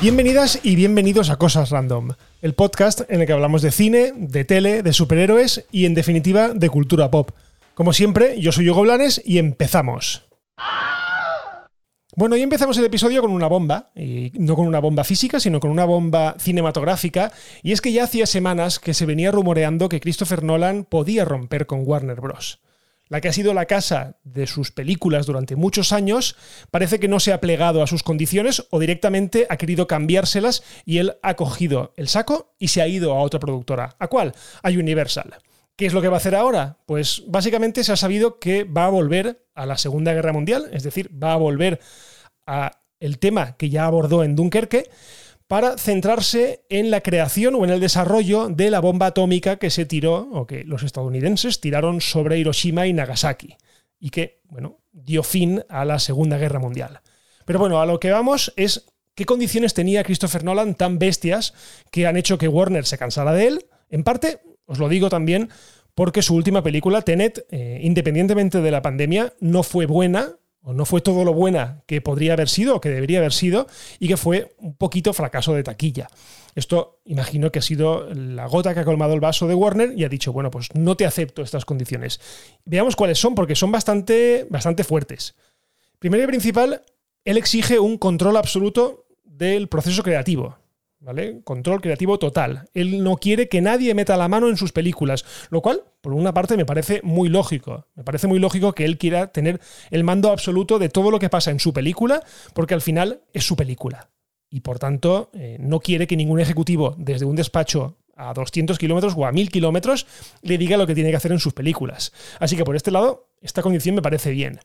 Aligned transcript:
Bienvenidas 0.00 0.60
y 0.62 0.76
bienvenidos 0.76 1.28
a 1.28 1.38
Cosas 1.38 1.70
Random, 1.70 2.12
el 2.40 2.54
podcast 2.54 3.00
en 3.08 3.20
el 3.20 3.26
que 3.26 3.32
hablamos 3.32 3.62
de 3.62 3.72
cine, 3.72 4.12
de 4.14 4.44
tele, 4.44 4.84
de 4.84 4.92
superhéroes 4.92 5.66
y 5.72 5.86
en 5.86 5.94
definitiva 5.94 6.50
de 6.50 6.68
cultura 6.70 7.10
pop. 7.10 7.32
Como 7.74 7.92
siempre, 7.92 8.40
yo 8.40 8.52
soy 8.52 8.70
Hugo 8.70 8.82
Blanes 8.82 9.20
y 9.24 9.38
empezamos. 9.38 10.28
Bueno, 12.14 12.36
hoy 12.36 12.42
empezamos 12.42 12.78
el 12.78 12.84
episodio 12.84 13.20
con 13.22 13.32
una 13.32 13.48
bomba, 13.48 13.90
y 13.96 14.30
no 14.34 14.54
con 14.54 14.68
una 14.68 14.78
bomba 14.78 15.02
física, 15.02 15.40
sino 15.40 15.58
con 15.58 15.72
una 15.72 15.84
bomba 15.84 16.36
cinematográfica, 16.38 17.32
y 17.64 17.72
es 17.72 17.80
que 17.80 17.90
ya 17.90 18.04
hacía 18.04 18.26
semanas 18.26 18.78
que 18.78 18.94
se 18.94 19.04
venía 19.04 19.32
rumoreando 19.32 19.88
que 19.88 19.98
Christopher 19.98 20.44
Nolan 20.44 20.84
podía 20.84 21.24
romper 21.24 21.66
con 21.66 21.82
Warner 21.84 22.20
Bros. 22.20 22.60
La 23.08 23.20
que 23.20 23.28
ha 23.28 23.32
sido 23.32 23.54
la 23.54 23.66
casa 23.66 24.18
de 24.24 24.46
sus 24.46 24.70
películas 24.70 25.26
durante 25.26 25.56
muchos 25.56 25.92
años, 25.92 26.36
parece 26.70 27.00
que 27.00 27.08
no 27.08 27.20
se 27.20 27.32
ha 27.32 27.40
plegado 27.40 27.82
a 27.82 27.86
sus 27.86 28.02
condiciones 28.02 28.66
o 28.70 28.78
directamente 28.78 29.46
ha 29.48 29.56
querido 29.56 29.86
cambiárselas 29.86 30.62
y 30.84 30.98
él 30.98 31.16
ha 31.22 31.34
cogido 31.34 31.92
el 31.96 32.08
saco 32.08 32.54
y 32.58 32.68
se 32.68 32.82
ha 32.82 32.88
ido 32.88 33.14
a 33.14 33.20
otra 33.20 33.40
productora. 33.40 33.96
¿A 33.98 34.08
cuál? 34.08 34.34
A 34.62 34.68
Universal. 34.68 35.34
¿Qué 35.76 35.86
es 35.86 35.92
lo 35.92 36.02
que 36.02 36.08
va 36.08 36.16
a 36.16 36.18
hacer 36.18 36.34
ahora? 36.34 36.78
Pues 36.86 37.22
básicamente 37.28 37.84
se 37.84 37.92
ha 37.92 37.96
sabido 37.96 38.40
que 38.40 38.64
va 38.64 38.86
a 38.86 38.90
volver 38.90 39.46
a 39.54 39.64
la 39.64 39.78
Segunda 39.78 40.12
Guerra 40.12 40.32
Mundial, 40.32 40.68
es 40.72 40.82
decir, 40.82 41.10
va 41.22 41.32
a 41.32 41.36
volver 41.36 41.80
a 42.46 42.82
el 43.00 43.18
tema 43.18 43.56
que 43.56 43.70
ya 43.70 43.86
abordó 43.86 44.24
en 44.24 44.34
Dunkerque, 44.34 44.90
para 45.48 45.78
centrarse 45.78 46.64
en 46.68 46.90
la 46.90 47.00
creación 47.00 47.54
o 47.54 47.64
en 47.64 47.70
el 47.70 47.80
desarrollo 47.80 48.48
de 48.48 48.70
la 48.70 48.80
bomba 48.80 49.06
atómica 49.06 49.56
que 49.56 49.70
se 49.70 49.86
tiró, 49.86 50.28
o 50.30 50.46
que 50.46 50.62
los 50.64 50.82
estadounidenses 50.82 51.60
tiraron 51.60 52.02
sobre 52.02 52.38
Hiroshima 52.38 52.86
y 52.86 52.92
Nagasaki, 52.92 53.56
y 53.98 54.10
que, 54.10 54.42
bueno, 54.44 54.78
dio 54.92 55.22
fin 55.22 55.64
a 55.70 55.86
la 55.86 55.98
Segunda 55.98 56.36
Guerra 56.36 56.58
Mundial. 56.58 57.00
Pero 57.46 57.58
bueno, 57.58 57.80
a 57.80 57.86
lo 57.86 57.98
que 57.98 58.10
vamos 58.10 58.52
es 58.56 58.84
qué 59.14 59.24
condiciones 59.24 59.72
tenía 59.72 60.04
Christopher 60.04 60.44
Nolan 60.44 60.74
tan 60.74 60.98
bestias 60.98 61.54
que 61.90 62.06
han 62.06 62.18
hecho 62.18 62.36
que 62.36 62.46
Warner 62.46 62.84
se 62.84 62.98
cansara 62.98 63.32
de 63.32 63.46
él. 63.46 63.66
En 63.88 64.04
parte, 64.04 64.40
os 64.66 64.78
lo 64.78 64.90
digo 64.90 65.08
también, 65.08 65.48
porque 65.94 66.20
su 66.20 66.34
última 66.34 66.62
película, 66.62 67.00
Tenet, 67.00 67.46
eh, 67.50 67.80
independientemente 67.82 68.60
de 68.60 68.70
la 68.70 68.82
pandemia, 68.82 69.32
no 69.40 69.62
fue 69.62 69.86
buena, 69.86 70.36
no 70.74 70.84
fue 70.84 71.00
todo 71.00 71.24
lo 71.24 71.32
buena 71.32 71.82
que 71.86 72.00
podría 72.00 72.34
haber 72.34 72.48
sido 72.48 72.76
o 72.76 72.80
que 72.80 72.90
debería 72.90 73.18
haber 73.18 73.32
sido 73.32 73.66
y 73.98 74.08
que 74.08 74.16
fue 74.16 74.54
un 74.58 74.76
poquito 74.76 75.12
fracaso 75.12 75.54
de 75.54 75.62
taquilla. 75.62 76.08
Esto 76.54 77.00
imagino 77.04 77.50
que 77.50 77.60
ha 77.60 77.62
sido 77.62 78.12
la 78.12 78.46
gota 78.46 78.74
que 78.74 78.80
ha 78.80 78.84
colmado 78.84 79.14
el 79.14 79.20
vaso 79.20 79.46
de 79.46 79.54
Warner 79.54 79.92
y 79.96 80.04
ha 80.04 80.08
dicho, 80.08 80.32
bueno, 80.32 80.50
pues 80.50 80.68
no 80.74 80.96
te 80.96 81.06
acepto 81.06 81.42
estas 81.42 81.64
condiciones. 81.64 82.20
Veamos 82.64 82.96
cuáles 82.96 83.18
son 83.18 83.34
porque 83.34 83.54
son 83.54 83.72
bastante, 83.72 84.46
bastante 84.50 84.84
fuertes. 84.84 85.34
Primero 85.98 86.24
y 86.24 86.26
principal, 86.26 86.82
él 87.24 87.36
exige 87.36 87.78
un 87.78 87.96
control 87.96 88.36
absoluto 88.36 89.06
del 89.24 89.68
proceso 89.68 90.02
creativo. 90.02 90.57
¿Vale? 91.00 91.40
Control 91.44 91.80
creativo 91.80 92.18
total. 92.18 92.68
Él 92.74 93.02
no 93.02 93.16
quiere 93.16 93.48
que 93.48 93.60
nadie 93.60 93.94
meta 93.94 94.16
la 94.16 94.28
mano 94.28 94.48
en 94.48 94.56
sus 94.56 94.72
películas, 94.72 95.24
lo 95.50 95.60
cual, 95.60 95.82
por 96.00 96.12
una 96.12 96.34
parte, 96.34 96.56
me 96.56 96.66
parece 96.66 97.00
muy 97.02 97.28
lógico. 97.28 97.86
Me 97.94 98.04
parece 98.04 98.26
muy 98.26 98.38
lógico 98.38 98.72
que 98.72 98.84
él 98.84 98.98
quiera 98.98 99.28
tener 99.28 99.60
el 99.90 100.04
mando 100.04 100.30
absoluto 100.30 100.78
de 100.78 100.88
todo 100.88 101.10
lo 101.10 101.18
que 101.18 101.28
pasa 101.28 101.50
en 101.50 101.60
su 101.60 101.72
película, 101.72 102.22
porque 102.54 102.74
al 102.74 102.82
final 102.82 103.22
es 103.32 103.44
su 103.44 103.56
película. 103.56 104.10
Y 104.50 104.60
por 104.60 104.78
tanto, 104.78 105.30
eh, 105.34 105.56
no 105.60 105.80
quiere 105.80 106.06
que 106.06 106.16
ningún 106.16 106.40
ejecutivo 106.40 106.94
desde 106.98 107.26
un 107.26 107.36
despacho 107.36 107.96
a 108.16 108.34
200 108.34 108.78
kilómetros 108.78 109.14
o 109.16 109.26
a 109.26 109.32
1000 109.32 109.50
kilómetros 109.50 110.06
le 110.42 110.58
diga 110.58 110.76
lo 110.76 110.86
que 110.86 110.94
tiene 110.94 111.10
que 111.10 111.16
hacer 111.16 111.32
en 111.32 111.38
sus 111.38 111.52
películas. 111.52 112.12
Así 112.40 112.56
que 112.56 112.64
por 112.64 112.74
este 112.74 112.90
lado, 112.90 113.28
esta 113.40 113.62
condición 113.62 113.94
me 113.94 114.02
parece 114.02 114.30
bien. 114.30 114.60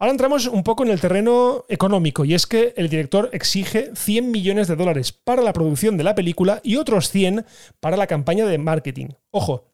Ahora 0.00 0.12
entramos 0.12 0.46
un 0.46 0.62
poco 0.62 0.84
en 0.84 0.90
el 0.90 1.00
terreno 1.00 1.64
económico 1.68 2.24
y 2.24 2.32
es 2.32 2.46
que 2.46 2.72
el 2.76 2.88
director 2.88 3.30
exige 3.32 3.90
100 3.96 4.30
millones 4.30 4.68
de 4.68 4.76
dólares 4.76 5.10
para 5.10 5.42
la 5.42 5.52
producción 5.52 5.96
de 5.96 6.04
la 6.04 6.14
película 6.14 6.60
y 6.62 6.76
otros 6.76 7.10
100 7.10 7.44
para 7.80 7.96
la 7.96 8.06
campaña 8.06 8.46
de 8.46 8.58
marketing. 8.58 9.08
Ojo, 9.32 9.64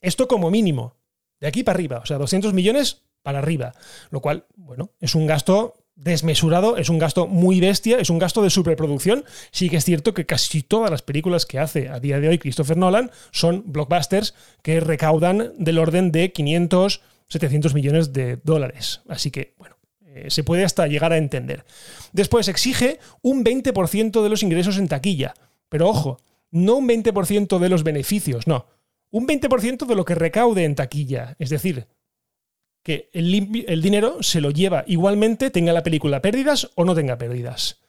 esto 0.00 0.26
como 0.26 0.50
mínimo, 0.50 0.96
de 1.40 1.46
aquí 1.46 1.62
para 1.62 1.76
arriba, 1.76 2.00
o 2.02 2.06
sea, 2.06 2.18
200 2.18 2.52
millones 2.52 3.02
para 3.22 3.38
arriba, 3.38 3.74
lo 4.10 4.20
cual, 4.20 4.44
bueno, 4.56 4.90
es 5.00 5.14
un 5.14 5.28
gasto 5.28 5.74
desmesurado, 5.94 6.76
es 6.76 6.88
un 6.88 6.98
gasto 6.98 7.28
muy 7.28 7.60
bestia, 7.60 7.98
es 7.98 8.10
un 8.10 8.18
gasto 8.18 8.42
de 8.42 8.50
superproducción. 8.50 9.24
Sí 9.52 9.70
que 9.70 9.76
es 9.76 9.84
cierto 9.84 10.14
que 10.14 10.26
casi 10.26 10.62
todas 10.62 10.90
las 10.90 11.02
películas 11.02 11.46
que 11.46 11.60
hace 11.60 11.88
a 11.88 12.00
día 12.00 12.18
de 12.18 12.28
hoy 12.28 12.38
Christopher 12.38 12.76
Nolan 12.76 13.12
son 13.30 13.62
blockbusters 13.66 14.34
que 14.62 14.80
recaudan 14.80 15.52
del 15.58 15.78
orden 15.78 16.10
de 16.10 16.32
500, 16.32 17.00
700 17.28 17.74
millones 17.74 18.12
de 18.12 18.36
dólares. 18.36 19.02
Así 19.08 19.30
que, 19.30 19.54
bueno, 19.58 19.76
eh, 20.14 20.30
se 20.30 20.44
puede 20.44 20.64
hasta 20.64 20.86
llegar 20.86 21.12
a 21.12 21.18
entender. 21.18 21.64
Después 22.12 22.48
exige 22.48 22.98
un 23.22 23.44
20% 23.44 24.22
de 24.22 24.28
los 24.28 24.42
ingresos 24.42 24.78
en 24.78 24.88
taquilla. 24.88 25.34
Pero 25.68 25.88
ojo, 25.88 26.18
no 26.50 26.76
un 26.76 26.88
20% 26.88 27.58
de 27.58 27.68
los 27.68 27.82
beneficios, 27.82 28.46
no. 28.46 28.66
Un 29.10 29.26
20% 29.26 29.86
de 29.86 29.94
lo 29.94 30.04
que 30.04 30.14
recaude 30.14 30.64
en 30.64 30.74
taquilla. 30.74 31.36
Es 31.38 31.50
decir, 31.50 31.88
que 32.84 33.10
el, 33.12 33.64
el, 33.66 33.82
dinero 33.82 34.22
se 34.22 34.40
lo 34.40 34.50
lleva 34.50 34.84
igualmente, 34.86 35.50
tenga 35.50 35.72
la 35.72 35.82
película 35.82 36.22
pérdidas 36.22 36.70
o 36.74 36.84
no 36.84 36.94
tenga 36.94 37.18
pérdidas. 37.18 37.80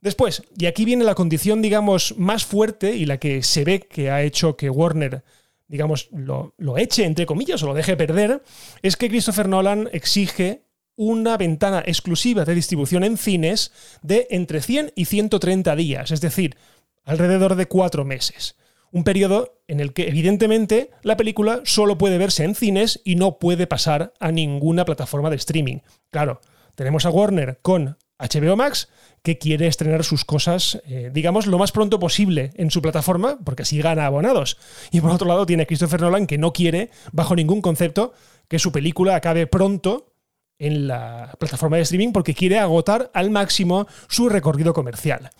Después, 0.00 0.42
y 0.56 0.66
aquí 0.66 0.84
viene 0.84 1.04
la 1.04 1.14
condición, 1.14 1.62
digamos, 1.62 2.14
más 2.18 2.44
fuerte 2.44 2.94
y 2.94 3.06
la 3.06 3.18
que 3.18 3.42
se 3.42 3.64
ve 3.64 3.80
que 3.80 4.10
ha 4.10 4.22
hecho 4.22 4.56
que 4.56 4.70
Warner 4.70 5.24
digamos, 5.68 6.08
lo, 6.12 6.78
eche, 6.78 7.04
entre 7.04 7.26
comillas, 7.26 7.62
o 7.62 7.66
lo 7.66 7.74
deje 7.74 7.96
perder, 7.96 8.42
es 8.82 8.96
que 8.96 9.08
Christopher 9.08 9.48
Nolan 9.48 9.88
exige 9.92 10.62
una 10.96 11.36
ventana 11.36 11.82
exclusiva 11.84 12.44
de 12.44 12.54
distribución 12.54 13.04
en 13.04 13.18
cines 13.18 13.72
de 14.02 14.26
entre 14.30 14.62
100 14.62 14.92
y 14.94 15.04
130 15.04 15.76
días, 15.76 16.10
es 16.10 16.20
decir, 16.20 16.56
alrededor 17.04 17.54
de 17.54 17.66
cuatro 17.66 18.04
meses. 18.04 18.56
Un 18.92 19.04
periodo 19.04 19.60
en 19.68 19.80
el 19.80 19.92
que, 19.92 20.08
evidentemente, 20.08 20.90
la 21.02 21.16
película 21.16 21.60
solo 21.64 21.98
puede 21.98 22.18
verse 22.18 22.44
en 22.44 22.54
cines 22.54 23.00
y 23.04 23.16
no 23.16 23.38
puede 23.38 23.66
pasar 23.66 24.14
a 24.20 24.32
ninguna 24.32 24.84
plataforma 24.84 25.28
de 25.28 25.36
streaming. 25.36 25.78
Claro, 26.10 26.40
tenemos 26.74 27.04
a 27.04 27.10
Warner 27.10 27.58
con 27.60 27.98
HBO 28.18 28.56
Max, 28.56 28.88
que 29.22 29.38
quiere 29.38 29.66
estrenar 29.66 30.04
sus 30.04 30.24
cosas, 30.24 30.80
eh, 30.86 31.10
digamos, 31.12 31.46
lo 31.46 31.58
más 31.58 31.72
pronto 31.72 31.98
posible 31.98 32.52
en 32.54 32.70
su 32.70 32.80
plataforma, 32.80 33.38
porque 33.44 33.62
así 33.62 33.78
gana 33.80 34.06
abonados. 34.06 34.56
Y 34.90 35.00
por 35.00 35.10
otro 35.10 35.26
lado 35.26 35.46
tiene 35.46 35.66
Christopher 35.66 36.00
Nolan, 36.00 36.26
que 36.26 36.38
no 36.38 36.52
quiere, 36.52 36.90
bajo 37.12 37.34
ningún 37.34 37.60
concepto, 37.60 38.12
que 38.48 38.58
su 38.58 38.72
película 38.72 39.16
acabe 39.16 39.46
pronto 39.46 40.14
en 40.58 40.86
la 40.86 41.34
plataforma 41.38 41.76
de 41.76 41.82
streaming, 41.82 42.12
porque 42.12 42.34
quiere 42.34 42.58
agotar 42.58 43.10
al 43.12 43.30
máximo 43.30 43.86
su 44.08 44.28
recorrido 44.28 44.72
comercial. 44.72 45.30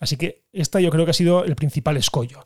Así 0.00 0.16
que 0.16 0.44
esta 0.52 0.80
yo 0.80 0.90
creo 0.90 1.04
que 1.04 1.12
ha 1.12 1.14
sido 1.14 1.44
el 1.44 1.56
principal 1.56 1.96
escollo. 1.96 2.42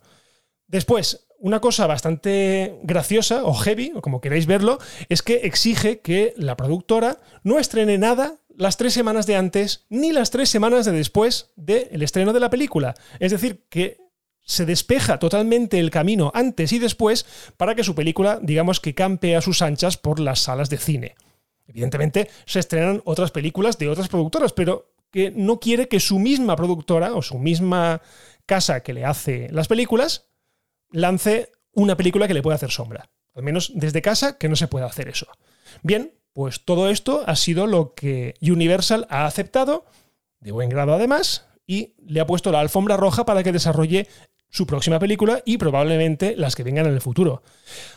Después, 0.69 1.27
una 1.39 1.61
cosa 1.61 1.87
bastante 1.87 2.79
graciosa 2.85 3.45
o 3.45 3.53
heavy, 3.53 3.93
o 3.97 4.01
como 4.01 4.21
queráis 4.21 4.47
verlo, 4.47 4.79
es 5.09 5.23
que 5.23 5.41
exige 5.43 6.01
que 6.01 6.35
la 6.37 6.57
productora 6.57 7.19
no 7.43 7.59
estrene 7.59 7.99
nada 7.99 8.37
las 8.57 8.77
tres 8.77 8.93
semanas 8.95 9.27
de 9.27 9.37
antes 9.37 9.87
ni 9.89 10.13
las 10.13 10.31
tres 10.31 10.49
semanas 10.49 10.85
de 10.85 10.93
después 10.93 11.53
del 11.57 12.03
estreno 12.03 12.33
de 12.33 12.41
la 12.41 12.51
película. 12.51 12.95
Es 13.19 13.33
decir, 13.33 13.65
que 13.69 13.99
se 14.45 14.67
despeja 14.67 15.19
totalmente 15.19 15.79
el 15.79 15.91
camino 15.91 16.31
antes 16.35 16.73
y 16.73 16.79
después 16.79 17.27
para 17.57 17.75
que 17.75 17.85
su 17.85 17.95
película, 17.95 18.39
digamos 18.43 18.81
que 18.81 18.95
campe 18.95 19.37
a 19.37 19.41
sus 19.41 19.63
anchas 19.63 19.97
por 19.97 20.19
las 20.19 20.41
salas 20.41 20.69
de 20.71 20.79
cine. 20.79 21.15
Evidentemente, 21.67 22.29
se 22.45 22.59
estrenan 22.59 23.03
otras 23.05 23.31
películas 23.31 23.79
de 23.79 23.89
otras 23.89 24.09
productoras, 24.09 24.53
pero 24.53 24.93
que 25.11 25.31
no 25.31 25.61
quiere 25.61 25.89
que 25.89 26.01
su 26.01 26.19
misma 26.19 26.57
productora 26.57 27.15
o 27.15 27.23
su 27.23 27.39
misma 27.39 28.03
casa 28.47 28.83
que 28.83 28.93
le 28.93 29.05
hace 29.05 29.49
las 29.51 29.69
películas 29.69 30.29
lance 30.91 31.51
una 31.73 31.97
película 31.97 32.27
que 32.27 32.35
le 32.35 32.43
pueda 32.43 32.57
hacer 32.57 32.71
sombra. 32.71 33.11
Al 33.35 33.43
menos 33.43 33.73
desde 33.75 34.03
casa 34.03 34.37
que 34.39 34.49
no 34.49 34.57
se 34.57 34.69
pueda 34.69 34.87
hacer 34.87 35.09
eso. 35.09 35.27
Bien, 35.83 36.13
pues 36.33 36.65
todo 36.65 36.89
esto 36.91 37.23
ha 37.27 37.37
sido 37.37 37.67
lo 37.67 37.95
que 37.95 38.35
Universal 38.41 39.07
ha 39.11 39.27
aceptado, 39.27 39.85
de 40.41 40.53
buen 40.53 40.69
grado 40.69 40.95
además, 40.95 41.47
y 41.67 41.95
le 42.07 42.21
ha 42.21 42.27
puesto 42.27 42.51
la 42.51 42.61
alfombra 42.61 42.97
roja 42.97 43.25
para 43.25 43.43
que 43.43 43.53
desarrolle 43.53 44.09
su 44.49 44.67
próxima 44.67 44.99
película 44.99 45.43
y 45.47 45.57
probablemente 45.57 46.37
las 46.37 46.55
que 46.55 46.63
vengan 46.63 46.87
en 46.87 46.93
el 46.93 47.01
futuro. 47.01 47.43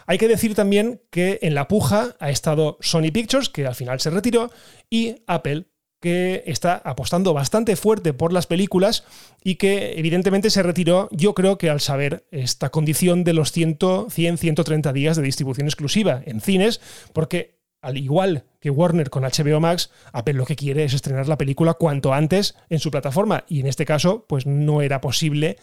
Hay 0.05 0.17
que 0.17 0.29
decir 0.29 0.55
también 0.55 1.01
que 1.11 1.39
en 1.41 1.53
la 1.53 1.67
puja 1.67 2.15
ha 2.19 2.29
estado 2.29 2.77
Sony 2.79 3.11
Pictures, 3.11 3.49
que 3.49 3.67
al 3.67 3.75
final 3.75 3.99
se 3.99 4.09
retiró, 4.09 4.49
y 4.89 5.17
Apple, 5.27 5.65
que 5.99 6.43
está 6.45 6.75
apostando 6.85 7.33
bastante 7.33 7.75
fuerte 7.75 8.13
por 8.13 8.31
las 8.31 8.47
películas 8.47 9.03
y 9.43 9.55
que 9.55 9.97
evidentemente 9.97 10.49
se 10.49 10.63
retiró, 10.63 11.09
yo 11.11 11.33
creo 11.33 11.57
que 11.57 11.69
al 11.69 11.81
saber 11.81 12.25
esta 12.31 12.69
condición 12.69 13.23
de 13.23 13.33
los 13.33 13.51
100, 13.51 13.79
100 14.09 14.37
130 14.37 14.93
días 14.93 15.17
de 15.17 15.23
distribución 15.23 15.67
exclusiva 15.67 16.21
en 16.25 16.41
cines, 16.41 16.79
porque 17.11 17.55
al 17.85 17.97
igual 17.97 18.45
que 18.59 18.71
Warner 18.71 19.11
con 19.11 19.23
HBO 19.23 19.59
Max, 19.59 19.91
Apple 20.11 20.33
lo 20.33 20.45
que 20.45 20.55
quiere 20.55 20.83
es 20.85 20.93
estrenar 20.95 21.27
la 21.27 21.37
película 21.37 21.75
cuanto 21.75 22.13
antes 22.13 22.55
en 22.67 22.79
su 22.79 22.89
plataforma 22.89 23.43
y 23.47 23.59
en 23.59 23.67
este 23.67 23.85
caso 23.85 24.25
pues 24.27 24.47
no 24.47 24.81
era 24.81 25.01
posible 25.01 25.57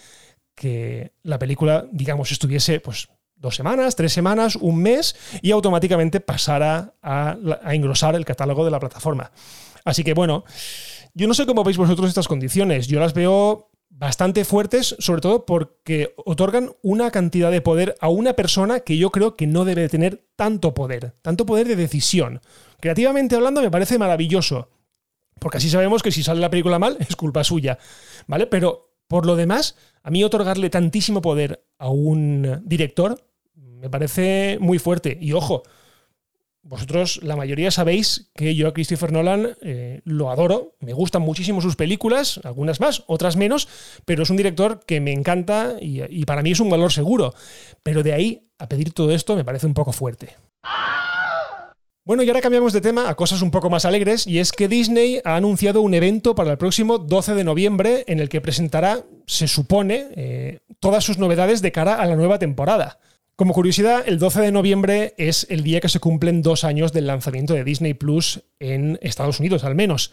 que 0.55 1.15
la 1.25 1.41
película, 1.41 1.85
digamos, 1.91 2.31
estuviese 2.31 2.79
pues 2.79 3.09
dos 3.35 3.57
semanas, 3.57 3.97
tres 3.97 4.13
semanas, 4.13 4.55
un 4.55 4.81
mes 4.81 5.17
y 5.43 5.51
automáticamente 5.51 6.21
pasara 6.21 6.95
a, 7.03 7.37
a 7.61 7.75
engrosar 7.75 8.15
el 8.15 8.25
catálogo 8.25 8.65
de 8.65 8.71
la 8.71 8.79
plataforma. 8.79 9.33
Así 9.85 10.05
que 10.05 10.15
bueno, 10.15 10.45
Yo 11.15 11.27
no 11.27 11.35
sé 11.35 11.45
cómo 11.45 11.65
veis 11.65 11.77
vosotros 11.77 12.09
estas 12.09 12.29
condiciones. 12.29 12.87
Yo 12.87 13.01
las 13.01 13.15
veo 13.15 13.72
bastante 13.95 14.45
fuertes, 14.45 14.97
sobre 14.99 15.21
todo 15.21 15.47
porque 15.47 16.15
otorgan 16.17 16.73
una 16.83 17.11
cantidad 17.11 17.51
de 17.51 17.61
poder 17.61 17.95
a 18.01 18.09
una 18.09 18.33
persona 18.35 18.81
que 18.81 18.97
yo 18.97 19.11
creo 19.11 19.37
que 19.37 19.47
no 19.47 19.65
debe 19.65 19.89
tener 19.89 20.25
tanto 20.35 20.75
poder, 20.75 21.15
tanto 21.23 21.47
poder 21.47 21.69
de 21.69 21.77
decisión. 21.77 22.41
Creativamente 22.81 23.37
hablando 23.37 23.61
me 23.61 23.71
parece 23.71 23.99
maravilloso, 23.99 24.69
porque 25.39 25.59
así 25.59 25.71
sabemos 25.71 26.03
que 26.03 26.11
si 26.11 26.23
sale 26.23 26.41
la 26.41 26.51
película 26.51 26.79
mal 26.79 26.97
es 27.01 27.15
culpa 27.17 27.45
suya, 27.45 27.79
¿vale? 28.27 28.47
Pero 28.47 28.93
por 29.07 29.27
lo 29.27 29.37
demás, 29.37 29.77
a 30.03 30.11
mí 30.11 30.25
otorgarle 30.25 30.71
tantísimo 30.71 31.21
poder 31.23 31.65
a 31.79 31.89
un 31.89 32.63
director 32.65 33.23
me 33.55 33.91
parece 33.91 34.59
muy 34.61 34.79
fuerte. 34.79 35.19
Y 35.21 35.33
ojo, 35.33 35.65
vosotros, 36.65 37.21
la 37.23 37.35
mayoría 37.35 37.73
sabéis 37.73 38.31
que 38.35 38.55
yo 38.55 38.69
a 38.69 38.73
Christopher 38.73 39.11
Nolan 39.11 39.57
eh, 39.63 40.01
lo 40.05 40.31
adoro, 40.31 40.77
me 40.79 40.93
gustan 40.93 41.23
muchísimo 41.23 41.61
sus 41.61 41.75
películas, 41.75 42.41
algunas 42.45 42.79
más, 42.79 43.03
otras 43.09 43.37
menos, 43.37 43.69
pero 44.05 44.23
es 44.23 44.31
un 44.31 44.37
director 44.37 44.81
que 44.87 45.01
me 45.01 45.13
encanta 45.13 45.77
y, 45.81 46.25
para 46.25 46.43
mí 46.43 46.53
es 46.53 46.61
un 46.61 46.71
valor 46.71 46.93
seguro. 46.93 47.35
Pero 47.83 48.03
de 48.03 48.13
ahí 48.13 48.49
a 48.59 48.69
pedir 48.69 48.93
todo 48.93 49.11
esto 49.11 49.35
me 49.35 49.45
parece 49.45 49.67
un 49.67 49.75
poco 49.75 49.93
fuerte. 49.93 50.37
Bueno, 52.05 52.23
y 52.23 52.29
ahora 52.29 52.41
cambiamos 52.41 52.73
de 52.73 52.81
tema 52.81 53.09
a 53.09 53.15
cosas 53.15 53.43
un 53.43 53.53
poco 53.53 53.71
más 53.71 53.85
alegres, 53.85 54.27
y 54.27 54.41
es 54.41 54.51
que 54.51 54.67
Disney 54.67 55.21
ha 55.25 55.37
anunciado 55.37 55.83
un 55.83 55.95
evento 55.95 56.35
para 56.35 56.51
el 56.51 56.59
próximo 56.59 56.99
12 56.99 57.35
de 57.35 57.45
noviembre 57.45 58.05
en 58.09 58.19
el 58.19 58.29
que 58.29 58.41
presentará, 58.41 59.05
se 59.27 59.47
supone, 59.47 60.09
eh, 60.17 60.61
todas 60.81 61.05
sus 61.05 61.19
novedades 61.19 61.63
de 61.63 61.71
cara 61.71 61.95
a 61.95 62.07
la 62.07 62.17
nueva 62.17 62.41
temporada. 62.41 62.99
Como 63.37 63.55
curiosidad, 63.55 64.05
el 64.07 64.19
12 64.19 64.43
de 64.43 64.53
noviembre 64.53 65.15
es 65.17 65.47
el 65.49 65.63
día 65.63 65.81
que 65.81 65.89
se 65.89 66.01
cumplen 66.01 66.43
dos 66.43 66.65
años 66.65 66.93
del 66.93 67.07
lanzamiento 67.07 67.55
de 67.55 67.65
Disney 67.65 67.95
Plus 67.95 68.43
en 68.61 68.99
Estados 69.01 69.41
Unidos, 69.41 69.65
al 69.65 69.75
menos. 69.75 70.13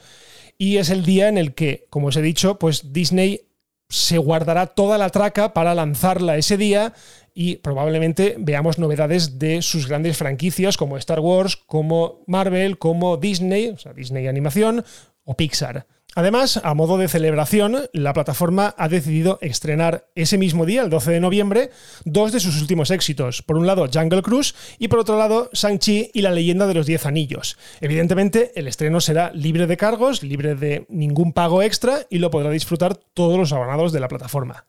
Y 0.57 0.77
es 0.77 0.89
el 0.89 1.05
día 1.05 1.27
en 1.27 1.37
el 1.37 1.53
que, 1.53 1.85
como 1.89 2.07
os 2.07 2.15
he 2.15 2.21
dicho, 2.21 2.57
pues 2.57 2.93
Disney 2.93 3.41
se 3.89 4.17
guardará 4.17 4.67
toda 4.67 4.97
la 4.97 5.09
traca 5.09 5.53
para 5.53 5.75
lanzarla 5.75 6.37
ese 6.37 6.57
día 6.57 6.93
y 7.33 7.57
probablemente 7.57 8.35
veamos 8.37 8.77
novedades 8.79 9.39
de 9.39 9.61
sus 9.61 9.87
grandes 9.87 10.17
franquicias 10.17 10.77
como 10.77 10.97
Star 10.97 11.19
Wars, 11.19 11.57
como 11.57 12.23
Marvel, 12.27 12.77
como 12.77 13.17
Disney, 13.17 13.69
o 13.69 13.77
sea, 13.77 13.93
Disney 13.93 14.27
Animación 14.27 14.85
o 15.23 15.35
Pixar. 15.35 15.87
Además, 16.19 16.59
a 16.65 16.73
modo 16.73 16.97
de 16.97 17.07
celebración, 17.07 17.77
la 17.93 18.11
plataforma 18.11 18.75
ha 18.77 18.89
decidido 18.89 19.37
estrenar 19.39 20.09
ese 20.15 20.37
mismo 20.37 20.65
día, 20.65 20.81
el 20.81 20.89
12 20.89 21.11
de 21.11 21.21
noviembre, 21.21 21.69
dos 22.03 22.33
de 22.33 22.41
sus 22.41 22.59
últimos 22.59 22.91
éxitos. 22.91 23.41
Por 23.41 23.55
un 23.55 23.65
lado, 23.65 23.87
Jungle 23.89 24.21
Cruise 24.21 24.53
y 24.79 24.89
por 24.89 24.99
otro 24.99 25.17
lado, 25.17 25.49
Shang-Chi 25.53 26.11
y 26.13 26.21
la 26.21 26.31
leyenda 26.31 26.67
de 26.67 26.73
los 26.73 26.87
Diez 26.87 27.05
Anillos. 27.05 27.57
Evidentemente, 27.79 28.51
el 28.55 28.67
estreno 28.67 28.99
será 28.99 29.31
libre 29.33 29.65
de 29.65 29.77
cargos, 29.77 30.21
libre 30.21 30.55
de 30.55 30.85
ningún 30.89 31.31
pago 31.31 31.63
extra 31.63 32.05
y 32.09 32.17
lo 32.17 32.29
podrá 32.31 32.49
disfrutar 32.49 32.95
todos 33.13 33.37
los 33.37 33.53
abonados 33.53 33.93
de 33.93 34.01
la 34.01 34.09
plataforma. 34.09 34.65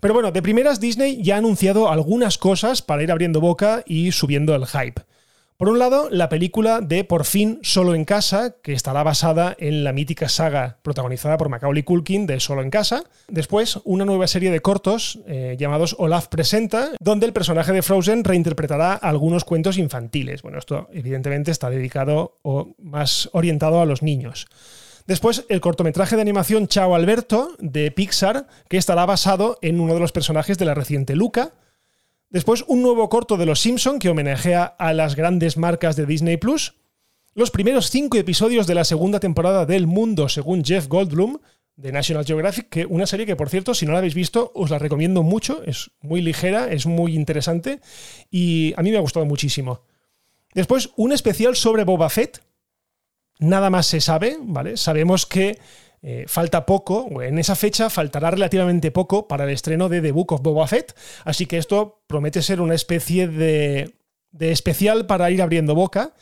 Pero 0.00 0.14
bueno, 0.14 0.32
de 0.32 0.40
primeras 0.40 0.80
Disney 0.80 1.22
ya 1.22 1.34
ha 1.34 1.38
anunciado 1.38 1.90
algunas 1.90 2.38
cosas 2.38 2.80
para 2.80 3.02
ir 3.02 3.12
abriendo 3.12 3.42
boca 3.42 3.82
y 3.84 4.12
subiendo 4.12 4.54
el 4.54 4.64
hype. 4.64 5.02
Por 5.58 5.70
un 5.70 5.80
lado, 5.80 6.08
la 6.12 6.28
película 6.28 6.80
de 6.80 7.02
Por 7.02 7.24
fin 7.24 7.58
Solo 7.62 7.96
en 7.96 8.04
Casa, 8.04 8.54
que 8.62 8.74
estará 8.74 9.02
basada 9.02 9.56
en 9.58 9.82
la 9.82 9.92
mítica 9.92 10.28
saga 10.28 10.78
protagonizada 10.82 11.36
por 11.36 11.48
Macaulay 11.48 11.82
Culkin 11.82 12.28
de 12.28 12.38
Solo 12.38 12.62
en 12.62 12.70
Casa. 12.70 13.02
Después, 13.26 13.80
una 13.82 14.04
nueva 14.04 14.28
serie 14.28 14.52
de 14.52 14.60
cortos 14.60 15.18
eh, 15.26 15.56
llamados 15.58 15.96
Olaf 15.98 16.28
Presenta, 16.28 16.90
donde 17.00 17.26
el 17.26 17.32
personaje 17.32 17.72
de 17.72 17.82
Frozen 17.82 18.22
reinterpretará 18.22 18.94
algunos 18.94 19.44
cuentos 19.44 19.78
infantiles. 19.78 20.42
Bueno, 20.42 20.58
esto 20.58 20.86
evidentemente 20.92 21.50
está 21.50 21.70
dedicado 21.70 22.38
o 22.42 22.76
más 22.78 23.28
orientado 23.32 23.80
a 23.80 23.84
los 23.84 24.00
niños. 24.00 24.46
Después, 25.08 25.44
el 25.48 25.60
cortometraje 25.60 26.14
de 26.14 26.22
animación 26.22 26.68
Chao 26.68 26.94
Alberto 26.94 27.56
de 27.58 27.90
Pixar, 27.90 28.46
que 28.68 28.76
estará 28.76 29.06
basado 29.06 29.58
en 29.60 29.80
uno 29.80 29.94
de 29.94 30.00
los 30.00 30.12
personajes 30.12 30.56
de 30.56 30.66
la 30.66 30.74
reciente 30.74 31.16
Luca. 31.16 31.50
Después, 32.30 32.64
un 32.68 32.82
nuevo 32.82 33.08
corto 33.08 33.36
de 33.36 33.46
Los 33.46 33.60
Simpson 33.60 33.98
que 33.98 34.10
homenajea 34.10 34.64
a 34.64 34.92
las 34.92 35.16
grandes 35.16 35.56
marcas 35.56 35.96
de 35.96 36.04
Disney 36.04 36.36
Plus. 36.36 36.74
Los 37.34 37.50
primeros 37.50 37.90
cinco 37.90 38.18
episodios 38.18 38.66
de 38.66 38.74
la 38.74 38.84
segunda 38.84 39.18
temporada 39.18 39.64
del 39.64 39.86
Mundo, 39.86 40.28
según 40.28 40.62
Jeff 40.64 40.88
Goldblum, 40.88 41.38
de 41.76 41.92
National 41.92 42.26
Geographic, 42.26 42.68
que 42.68 42.86
una 42.86 43.06
serie 43.06 43.24
que, 43.24 43.36
por 43.36 43.48
cierto, 43.48 43.72
si 43.72 43.86
no 43.86 43.92
la 43.92 43.98
habéis 43.98 44.14
visto, 44.14 44.50
os 44.54 44.68
la 44.68 44.78
recomiendo 44.78 45.22
mucho. 45.22 45.62
Es 45.62 45.92
muy 46.00 46.20
ligera, 46.20 46.70
es 46.70 46.86
muy 46.86 47.14
interesante 47.14 47.80
y 48.30 48.74
a 48.76 48.82
mí 48.82 48.90
me 48.90 48.98
ha 48.98 49.00
gustado 49.00 49.24
muchísimo. 49.24 49.82
Después, 50.54 50.90
un 50.96 51.12
especial 51.12 51.54
sobre 51.56 51.84
Boba 51.84 52.10
Fett. 52.10 52.42
Nada 53.38 53.70
más 53.70 53.86
se 53.86 54.00
sabe, 54.00 54.36
¿vale? 54.40 54.76
Sabemos 54.76 55.24
que 55.24 55.58
eh, 56.02 56.24
falta 56.28 56.64
poco, 56.64 57.22
en 57.22 57.38
esa 57.38 57.56
fecha 57.56 57.90
faltará 57.90 58.30
relativamente 58.30 58.90
poco 58.90 59.26
para 59.26 59.44
el 59.44 59.50
estreno 59.50 59.88
de 59.88 60.00
The 60.00 60.12
Book 60.12 60.32
of 60.32 60.42
Boba 60.42 60.66
Fett, 60.66 60.94
así 61.24 61.46
que 61.46 61.58
esto 61.58 62.02
promete 62.06 62.42
ser 62.42 62.60
una 62.60 62.74
especie 62.74 63.26
de, 63.26 63.94
de 64.30 64.52
especial 64.52 65.06
para 65.06 65.30
ir 65.30 65.42
abriendo 65.42 65.74
boca. 65.74 66.14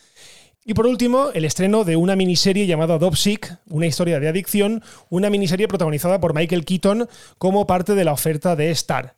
Y 0.69 0.75
por 0.75 0.87
último, 0.87 1.31
el 1.33 1.45
estreno 1.45 1.85
de 1.85 1.95
una 1.95 2.17
miniserie 2.17 2.67
llamada 2.67 2.99
Sick, 3.15 3.57
una 3.69 3.87
historia 3.87 4.19
de 4.19 4.27
adicción, 4.27 4.83
una 5.11 5.31
miniserie 5.31 5.69
protagonizada 5.69 6.19
por 6.21 6.35
Michael 6.35 6.65
Keaton 6.65 7.09
como 7.39 7.69
parte 7.69 7.95
de 7.95 8.05
la 8.05 8.13
oferta 8.13 8.57
de 8.57 8.71
Star. 8.73 9.15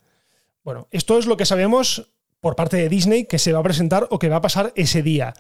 Bueno, 0.62 0.88
esto 0.90 1.19
es 1.19 1.25
lo 1.25 1.38
que 1.38 1.46
sabemos 1.46 2.10
por 2.40 2.55
parte 2.55 2.76
de 2.76 2.90
Disney 2.90 3.25
que 3.25 3.38
se 3.38 3.55
va 3.55 3.60
a 3.60 3.62
presentar 3.62 4.06
o 4.10 4.19
que 4.19 4.28
va 4.28 4.37
a 4.37 4.43
pasar 4.43 4.72
ese 4.76 5.02
día. 5.02 5.32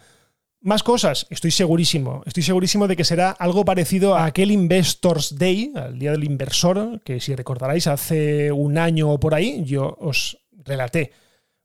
Más 0.60 0.82
cosas, 0.82 1.26
estoy 1.30 1.52
segurísimo. 1.52 2.22
Estoy 2.26 2.42
segurísimo 2.42 2.88
de 2.88 2.96
que 2.96 3.04
será 3.04 3.30
algo 3.30 3.64
parecido 3.64 4.16
a 4.16 4.24
aquel 4.24 4.50
Investors 4.50 5.38
Day, 5.38 5.72
al 5.76 5.98
Día 5.98 6.10
del 6.10 6.24
Inversor, 6.24 7.00
que 7.04 7.20
si 7.20 7.36
recordaréis 7.36 7.86
hace 7.86 8.50
un 8.50 8.76
año 8.76 9.08
o 9.08 9.20
por 9.20 9.34
ahí, 9.34 9.62
yo 9.64 9.96
os 10.00 10.38
relaté 10.64 11.12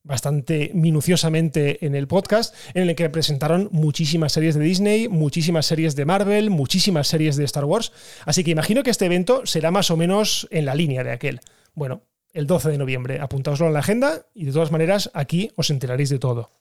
bastante 0.03 0.69
minuciosamente 0.75 1.83
en 1.85 1.95
el 1.95 2.07
podcast, 2.07 2.53
en 2.75 2.87
el 2.87 2.95
que 2.95 3.09
presentaron 3.09 3.67
muchísimas 3.71 4.33
series 4.33 4.53
de 4.55 4.63
Disney, 4.63 5.07
muchísimas 5.07 5.65
series 5.65 5.95
de 5.95 6.05
Marvel, 6.05 6.51
muchísimas 6.51 7.07
series 7.07 7.35
de 7.35 7.45
Star 7.45 7.65
Wars. 7.65 7.91
Así 8.25 8.43
que 8.43 8.51
imagino 8.51 8.83
que 8.83 8.91
este 8.91 9.07
evento 9.07 9.45
será 9.45 9.71
más 9.71 9.89
o 9.89 9.97
menos 9.97 10.47
en 10.51 10.65
la 10.65 10.75
línea 10.75 11.03
de 11.03 11.11
aquel. 11.11 11.39
Bueno, 11.73 12.03
el 12.31 12.45
12 12.45 12.69
de 12.69 12.77
noviembre, 12.77 13.19
apuntaoslo 13.21 13.65
en 13.65 13.73
la 13.73 13.79
agenda 13.79 14.27
y 14.35 14.45
de 14.45 14.51
todas 14.51 14.71
maneras 14.71 15.09
aquí 15.15 15.51
os 15.55 15.71
enteraréis 15.71 16.09
de 16.09 16.19
todo. 16.19 16.51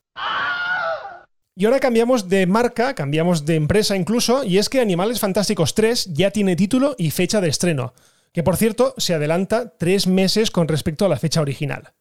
Y 1.54 1.66
ahora 1.66 1.80
cambiamos 1.80 2.30
de 2.30 2.46
marca, 2.46 2.94
cambiamos 2.94 3.44
de 3.44 3.56
empresa 3.56 3.94
incluso, 3.94 4.42
y 4.42 4.56
es 4.56 4.70
que 4.70 4.80
Animales 4.80 5.20
Fantásticos 5.20 5.74
3 5.74 6.14
ya 6.14 6.30
tiene 6.30 6.56
título 6.56 6.94
y 6.96 7.10
fecha 7.10 7.42
de 7.42 7.48
estreno, 7.48 7.92
que 8.32 8.42
por 8.42 8.56
cierto 8.56 8.94
se 8.96 9.12
adelanta 9.12 9.76
tres 9.76 10.06
meses 10.06 10.50
con 10.50 10.66
respecto 10.66 11.04
a 11.04 11.10
la 11.10 11.18
fecha 11.18 11.42
original. 11.42 11.92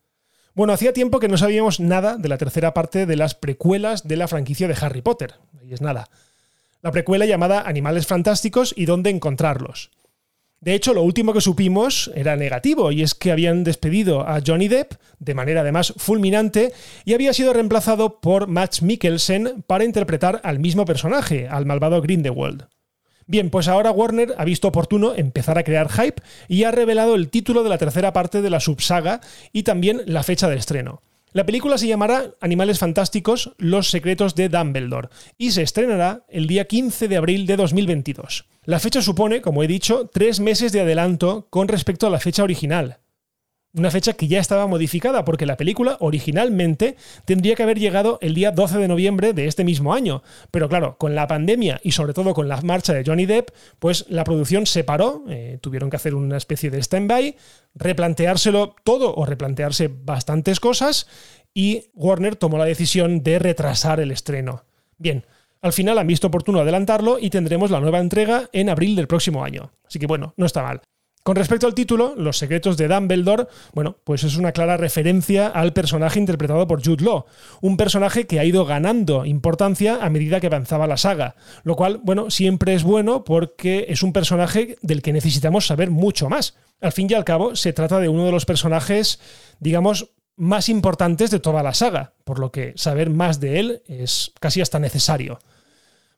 Bueno, 0.53 0.71
hacía 0.71 0.93
tiempo 0.93 1.19
que 1.19 1.27
no 1.27 1.37
sabíamos 1.37 1.81
nada 1.81 2.15
de 2.15 2.29
la 2.29 2.37
tercera 2.37 2.73
parte 2.73 3.05
de 3.05 3.15
las 3.17 3.35
precuelas 3.35 4.07
de 4.07 4.15
la 4.15 4.29
franquicia 4.29 4.69
de 4.69 4.77
Harry 4.79 5.01
Potter, 5.01 5.35
ahí 5.59 5.73
es 5.73 5.81
nada. 5.81 6.09
La 6.81 6.91
precuela 6.91 7.25
llamada 7.25 7.61
Animales 7.61 8.07
Fantásticos 8.07 8.73
y 8.77 8.85
dónde 8.85 9.09
encontrarlos. 9.09 9.91
De 10.61 10.75
hecho, 10.75 10.93
lo 10.93 11.01
último 11.01 11.33
que 11.33 11.41
supimos 11.41 12.11
era 12.13 12.35
negativo, 12.35 12.91
y 12.91 13.01
es 13.01 13.15
que 13.15 13.31
habían 13.31 13.63
despedido 13.63 14.21
a 14.21 14.41
Johnny 14.45 14.67
Depp 14.67 14.93
de 15.17 15.33
manera 15.33 15.61
además 15.61 15.91
fulminante 15.97 16.71
y 17.03 17.15
había 17.15 17.33
sido 17.33 17.51
reemplazado 17.51 18.21
por 18.21 18.45
Max 18.45 18.83
Mikkelsen 18.83 19.63
para 19.65 19.85
interpretar 19.85 20.39
al 20.43 20.59
mismo 20.59 20.85
personaje, 20.85 21.47
al 21.47 21.65
malvado 21.65 21.99
Grindelwald. 21.99 22.67
Bien, 23.25 23.49
pues 23.49 23.67
ahora 23.67 23.89
Warner 23.89 24.35
ha 24.37 24.45
visto 24.45 24.67
oportuno 24.67 25.15
empezar 25.15 25.57
a 25.57 25.63
crear 25.63 25.89
hype 25.89 26.21
y 26.47 26.63
ha 26.65 26.71
revelado 26.71 27.15
el 27.15 27.29
título 27.29 27.63
de 27.63 27.69
la 27.69 27.79
tercera 27.79 28.13
parte 28.13 28.43
de 28.43 28.49
la 28.51 28.59
subsaga 28.59 29.21
y 29.51 29.63
también 29.63 30.03
la 30.05 30.21
fecha 30.21 30.47
de 30.47 30.57
estreno. 30.57 31.01
La 31.33 31.45
película 31.45 31.79
se 31.79 31.87
llamará 31.87 32.35
Animales 32.39 32.77
Fantásticos, 32.77 33.53
Los 33.57 33.89
Secretos 33.89 34.35
de 34.35 34.49
Dumbledore 34.49 35.09
y 35.39 35.51
se 35.51 35.63
estrenará 35.63 36.23
el 36.29 36.45
día 36.45 36.65
15 36.65 37.07
de 37.07 37.17
abril 37.17 37.47
de 37.47 37.55
2022. 37.55 38.45
La 38.63 38.79
fecha 38.79 39.01
supone, 39.01 39.41
como 39.41 39.63
he 39.63 39.67
dicho, 39.67 40.07
tres 40.13 40.39
meses 40.39 40.71
de 40.71 40.81
adelanto 40.81 41.47
con 41.49 41.67
respecto 41.67 42.05
a 42.05 42.11
la 42.11 42.19
fecha 42.19 42.43
original. 42.43 42.99
Una 43.73 43.89
fecha 43.89 44.13
que 44.13 44.27
ya 44.27 44.39
estaba 44.39 44.67
modificada 44.67 45.25
porque 45.25 45.47
la 45.47 45.57
película 45.57 45.97
originalmente 45.99 46.95
tendría 47.25 47.55
que 47.55 47.63
haber 47.63 47.79
llegado 47.79 48.19
el 48.21 48.35
día 48.35 48.51
12 48.51 48.77
de 48.77 48.87
noviembre 48.87 49.33
de 49.33 49.47
este 49.47 49.63
mismo 49.63 49.95
año. 49.95 50.21
Pero 50.51 50.69
claro, 50.69 50.95
con 50.99 51.15
la 51.15 51.25
pandemia 51.25 51.79
y 51.81 51.93
sobre 51.93 52.13
todo 52.13 52.35
con 52.35 52.47
la 52.47 52.61
marcha 52.61 52.93
de 52.93 53.03
Johnny 53.03 53.25
Depp, 53.25 53.49
pues 53.79 54.05
la 54.09 54.25
producción 54.25 54.67
se 54.67 54.83
paró, 54.83 55.23
eh, 55.27 55.57
tuvieron 55.59 55.89
que 55.89 55.95
hacer 55.95 56.13
una 56.13 56.37
especie 56.37 56.69
de 56.69 56.83
stand-by, 56.83 57.37
replanteárselo 57.73 58.75
todo 58.83 59.15
o 59.15 59.25
replantearse 59.25 59.87
bastantes 59.87 60.59
cosas 60.59 61.07
y 61.51 61.85
Warner 61.95 62.35
tomó 62.35 62.59
la 62.59 62.65
decisión 62.65 63.23
de 63.23 63.39
retrasar 63.39 63.99
el 64.01 64.11
estreno. 64.11 64.65
Bien, 64.99 65.25
al 65.61 65.73
final 65.73 65.97
han 65.97 66.07
visto 66.07 66.27
oportuno 66.27 66.59
adelantarlo 66.59 67.17
y 67.19 67.29
tendremos 67.29 67.71
la 67.71 67.79
nueva 67.79 67.99
entrega 67.99 68.49
en 68.51 68.69
abril 68.69 68.95
del 68.95 69.07
próximo 69.07 69.43
año. 69.43 69.71
Así 69.85 69.99
que 69.99 70.07
bueno, 70.07 70.33
no 70.37 70.45
está 70.45 70.63
mal. 70.63 70.81
Con 71.23 71.35
respecto 71.35 71.67
al 71.67 71.75
título, 71.75 72.15
Los 72.17 72.39
secretos 72.39 72.77
de 72.77 72.87
Dumbledore, 72.87 73.45
bueno, 73.73 73.97
pues 74.03 74.23
es 74.23 74.37
una 74.37 74.53
clara 74.53 74.75
referencia 74.75 75.45
al 75.45 75.71
personaje 75.71 76.17
interpretado 76.17 76.65
por 76.65 76.83
Jude 76.83 77.03
Law, 77.03 77.25
un 77.61 77.77
personaje 77.77 78.25
que 78.25 78.39
ha 78.39 78.45
ido 78.45 78.65
ganando 78.65 79.23
importancia 79.25 79.99
a 80.01 80.09
medida 80.09 80.39
que 80.39 80.47
avanzaba 80.47 80.87
la 80.87 80.97
saga, 80.97 81.35
lo 81.63 81.75
cual, 81.75 82.01
bueno, 82.03 82.31
siempre 82.31 82.73
es 82.73 82.81
bueno 82.81 83.23
porque 83.23 83.85
es 83.89 84.01
un 84.01 84.13
personaje 84.13 84.77
del 84.81 85.03
que 85.03 85.13
necesitamos 85.13 85.67
saber 85.67 85.91
mucho 85.91 86.27
más. 86.27 86.55
Al 86.81 86.91
fin 86.91 87.05
y 87.07 87.13
al 87.13 87.23
cabo, 87.23 87.55
se 87.55 87.71
trata 87.71 87.99
de 87.99 88.09
uno 88.09 88.25
de 88.25 88.31
los 88.31 88.45
personajes, 88.45 89.19
digamos, 89.59 90.09
más 90.41 90.69
importantes 90.69 91.29
de 91.29 91.39
toda 91.39 91.61
la 91.61 91.75
saga, 91.75 92.13
por 92.23 92.39
lo 92.39 92.51
que 92.51 92.73
saber 92.75 93.11
más 93.11 93.39
de 93.39 93.59
él 93.59 93.83
es 93.85 94.33
casi 94.39 94.59
hasta 94.59 94.79
necesario. 94.79 95.37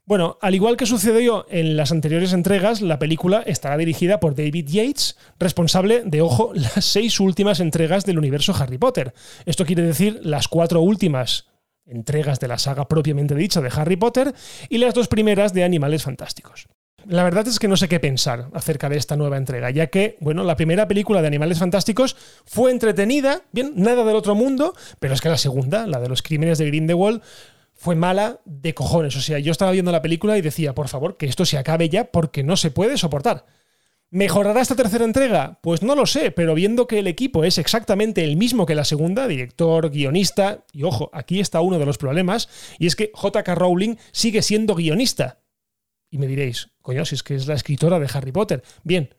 Bueno, 0.06 0.38
al 0.42 0.56
igual 0.56 0.78
que 0.78 0.86
sucedió 0.86 1.46
en 1.50 1.76
las 1.76 1.92
anteriores 1.92 2.32
entregas, 2.32 2.82
la 2.82 3.00
película 3.00 3.44
estará 3.46 3.76
dirigida 3.76 4.22
por 4.22 4.34
David 4.34 4.70
Yates, 4.70 5.18
responsable 5.40 6.04
de, 6.06 6.22
ojo, 6.22 6.54
las 6.56 6.86
seis 6.86 7.20
últimas 7.20 7.60
entregas 7.60 8.06
del 8.06 8.18
universo 8.18 8.56
Harry 8.58 8.78
Potter. 8.78 9.14
Esto 9.46 9.66
quiere 9.66 9.84
decir 9.84 10.22
las 10.24 10.48
cuatro 10.48 10.80
últimas 10.80 11.48
entregas 11.86 12.40
de 12.40 12.48
la 12.48 12.60
saga 12.60 12.88
propiamente 12.88 13.36
dicha 13.36 13.60
de 13.60 13.72
Harry 13.76 13.98
Potter 13.98 14.34
y 14.70 14.78
las 14.78 14.94
dos 14.94 15.10
primeras 15.10 15.54
de 15.54 15.66
Animales 15.66 16.04
Fantásticos. 16.04 16.68
La 17.06 17.24
verdad 17.24 17.48
es 17.48 17.60
que 17.60 17.68
no 17.68 17.78
sé 17.78 17.90
qué 17.90 18.00
pensar 18.00 18.50
acerca 18.54 18.90
de 18.90 18.98
esta 18.98 19.16
nueva 19.16 19.38
entrega, 19.38 19.70
ya 19.72 19.88
que, 19.88 20.18
bueno, 20.22 20.44
la 20.44 20.56
primera 20.56 20.88
película 20.88 21.22
de 21.22 21.28
Animales 21.28 21.60
Fantásticos 21.60 22.16
fue 22.46 22.72
entretenida, 22.72 23.42
bien, 23.52 23.74
nada 23.76 24.04
del 24.04 24.16
otro 24.16 24.36
mundo, 24.36 24.74
pero 25.00 25.14
es 25.14 25.22
que 25.22 25.30
la 25.30 25.38
segunda, 25.38 25.86
la 25.88 26.00
de 26.00 26.10
los 26.10 26.22
crímenes 26.22 26.58
de 26.58 26.68
Grindelwald, 26.68 27.22
fue 27.74 27.96
mala 27.96 28.40
de 28.46 28.74
cojones. 28.74 29.16
O 29.18 29.22
sea, 29.22 29.40
yo 29.40 29.52
estaba 29.52 29.72
viendo 29.72 29.92
la 29.92 30.02
película 30.02 30.38
y 30.38 30.42
decía, 30.42 30.74
por 30.74 30.88
favor, 30.88 31.18
que 31.18 31.26
esto 31.26 31.46
se 31.46 31.58
acabe 31.58 31.90
ya 31.90 32.06
porque 32.06 32.44
no 32.44 32.56
se 32.56 32.72
puede 32.72 32.98
soportar. 32.98 33.46
¿Mejorará 34.10 34.62
esta 34.62 34.76
tercera 34.76 35.06
entrega? 35.06 35.60
Pues 35.64 35.82
no 35.82 35.96
lo 35.96 36.06
sé, 36.06 36.30
pero 36.30 36.54
viendo 36.54 36.86
que 36.86 37.00
el 37.00 37.08
equipo 37.08 37.44
es 37.44 37.58
exactamente 37.58 38.24
el 38.24 38.38
mismo 38.38 38.68
que 38.68 38.76
la 38.76 38.86
segunda, 38.86 39.28
director, 39.28 39.90
guionista, 39.90 40.66
y 40.72 40.84
ojo, 40.84 41.10
aquí 41.14 41.40
está 41.40 41.62
uno 41.62 41.80
de 41.80 41.86
los 41.88 41.98
problemas, 41.98 42.48
y 42.78 42.86
es 42.86 42.96
que 42.96 43.12
JK 43.16 43.48
Rowling 43.56 43.96
sigue 44.12 44.44
siendo 44.44 44.76
guionista. 44.76 45.40
Y 46.12 46.20
me 46.20 46.28
diréis, 46.28 46.70
coño, 46.84 47.06
si 47.06 47.16
es 47.16 47.24
que 47.24 47.34
es 47.34 47.48
la 47.48 47.56
escritora 47.56 48.00
de 48.00 48.08
Harry 48.14 48.32
Potter. 48.32 48.62
Bien, 48.84 49.10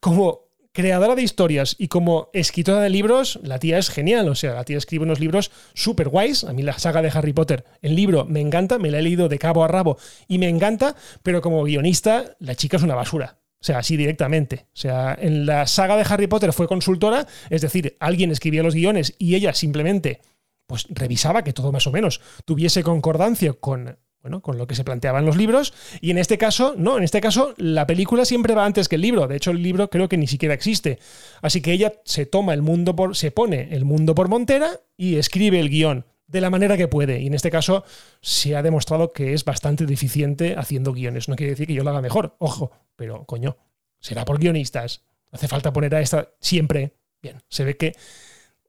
como 0.00 0.44
creadora 0.72 1.14
de 1.14 1.22
historias 1.22 1.76
y 1.78 1.88
como 1.88 2.28
escritora 2.34 2.80
de 2.80 2.90
libros, 2.90 3.38
la 3.42 3.58
tía 3.58 3.78
es 3.78 3.88
genial. 3.88 4.28
O 4.28 4.34
sea, 4.34 4.54
la 4.54 4.64
tía 4.64 4.76
escribe 4.76 5.04
unos 5.04 5.20
libros 5.20 5.50
súper 5.72 6.08
guays. 6.08 6.44
A 6.44 6.52
mí 6.52 6.62
la 6.62 6.78
saga 6.78 7.00
de 7.00 7.10
Harry 7.14 7.32
Potter, 7.32 7.64
el 7.80 7.94
libro 7.94 8.26
me 8.26 8.40
encanta, 8.40 8.78
me 8.78 8.90
la 8.90 8.98
he 8.98 9.02
leído 9.02 9.28
de 9.28 9.38
cabo 9.38 9.64
a 9.64 9.68
rabo 9.68 9.96
y 10.28 10.38
me 10.38 10.48
encanta, 10.48 10.96
pero 11.22 11.40
como 11.40 11.62
guionista, 11.62 12.36
la 12.40 12.56
chica 12.56 12.76
es 12.76 12.82
una 12.82 12.96
basura. 12.96 13.38
O 13.60 13.64
sea, 13.64 13.78
así 13.78 13.96
directamente. 13.96 14.66
O 14.74 14.76
sea, 14.76 15.16
en 15.18 15.46
la 15.46 15.66
saga 15.66 15.96
de 15.96 16.04
Harry 16.06 16.26
Potter 16.26 16.52
fue 16.52 16.68
consultora, 16.68 17.26
es 17.48 17.62
decir, 17.62 17.96
alguien 18.00 18.30
escribía 18.30 18.62
los 18.62 18.74
guiones 18.74 19.14
y 19.18 19.36
ella 19.36 19.54
simplemente 19.54 20.20
pues 20.66 20.86
revisaba 20.90 21.44
que 21.44 21.52
todo 21.52 21.72
más 21.72 21.86
o 21.86 21.92
menos 21.92 22.20
tuviese 22.44 22.82
concordancia 22.82 23.52
con 23.52 23.98
bueno, 24.24 24.40
con 24.40 24.56
lo 24.56 24.66
que 24.66 24.74
se 24.74 24.84
planteaba 24.84 25.18
en 25.18 25.26
los 25.26 25.36
libros. 25.36 25.74
Y 26.00 26.10
en 26.10 26.16
este 26.16 26.38
caso, 26.38 26.72
no, 26.78 26.96
en 26.96 27.04
este 27.04 27.20
caso 27.20 27.52
la 27.58 27.86
película 27.86 28.24
siempre 28.24 28.54
va 28.54 28.64
antes 28.64 28.88
que 28.88 28.96
el 28.96 29.02
libro. 29.02 29.28
De 29.28 29.36
hecho, 29.36 29.50
el 29.50 29.62
libro 29.62 29.90
creo 29.90 30.08
que 30.08 30.16
ni 30.16 30.26
siquiera 30.26 30.54
existe. 30.54 30.98
Así 31.42 31.60
que 31.60 31.72
ella 31.72 31.92
se 32.06 32.24
toma 32.24 32.54
el 32.54 32.62
mundo 32.62 32.96
por. 32.96 33.14
se 33.16 33.30
pone 33.30 33.68
el 33.72 33.84
mundo 33.84 34.14
por 34.14 34.28
montera 34.28 34.80
y 34.96 35.16
escribe 35.16 35.60
el 35.60 35.68
guion 35.68 36.06
de 36.26 36.40
la 36.40 36.48
manera 36.48 36.78
que 36.78 36.88
puede. 36.88 37.20
Y 37.20 37.26
en 37.26 37.34
este 37.34 37.50
caso 37.50 37.84
se 38.22 38.56
ha 38.56 38.62
demostrado 38.62 39.12
que 39.12 39.34
es 39.34 39.44
bastante 39.44 39.84
deficiente 39.84 40.54
haciendo 40.56 40.94
guiones. 40.94 41.28
No 41.28 41.36
quiere 41.36 41.50
decir 41.50 41.66
que 41.66 41.74
yo 41.74 41.84
lo 41.84 41.90
haga 41.90 42.00
mejor, 42.00 42.34
ojo, 42.38 42.70
pero 42.96 43.26
coño, 43.26 43.58
será 44.00 44.24
por 44.24 44.38
guionistas. 44.38 45.02
Hace 45.32 45.48
falta 45.48 45.70
poner 45.74 45.94
a 45.96 46.00
esta 46.00 46.30
siempre. 46.40 46.94
Bien, 47.20 47.42
se 47.50 47.64
ve 47.64 47.76
que, 47.76 47.94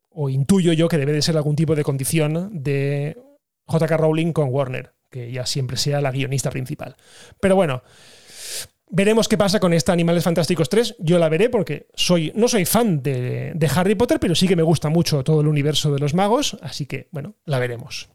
o 0.09 0.27
intuyo 0.27 0.73
yo 0.73 0.89
que 0.89 0.97
debe 0.97 1.13
de 1.13 1.21
ser 1.21 1.37
algún 1.37 1.55
tipo 1.55 1.75
de 1.75 1.85
condición 1.85 2.61
de 2.61 3.17
JK 3.69 3.91
Rowling 3.91 4.33
con 4.33 4.49
Warner 4.49 4.95
que 5.15 5.31
ya 5.31 5.45
siempre 5.45 5.77
sea 5.77 6.01
la 6.01 6.11
guionista 6.11 6.51
principal. 6.51 6.97
Pero 7.39 7.55
bueno, 7.55 7.83
veremos 8.89 9.29
qué 9.29 9.37
pasa 9.37 9.61
con 9.61 9.71
esta 9.71 9.93
Animales 9.93 10.25
Fantásticos 10.25 10.67
3. 10.67 10.97
Yo 10.99 11.17
la 11.19 11.29
veré 11.29 11.49
porque 11.49 11.87
soy, 11.93 12.33
no 12.35 12.49
soy 12.49 12.65
fan 12.65 13.01
de, 13.01 13.53
de 13.55 13.71
Harry 13.73 13.95
Potter, 13.95 14.19
pero 14.19 14.35
sí 14.35 14.45
que 14.45 14.57
me 14.57 14.63
gusta 14.63 14.89
mucho 14.89 15.23
todo 15.23 15.39
el 15.39 15.47
universo 15.47 15.93
de 15.93 15.99
los 15.99 16.13
magos, 16.13 16.57
así 16.61 16.85
que 16.85 17.07
bueno, 17.11 17.35
la 17.45 17.59
veremos. 17.59 18.09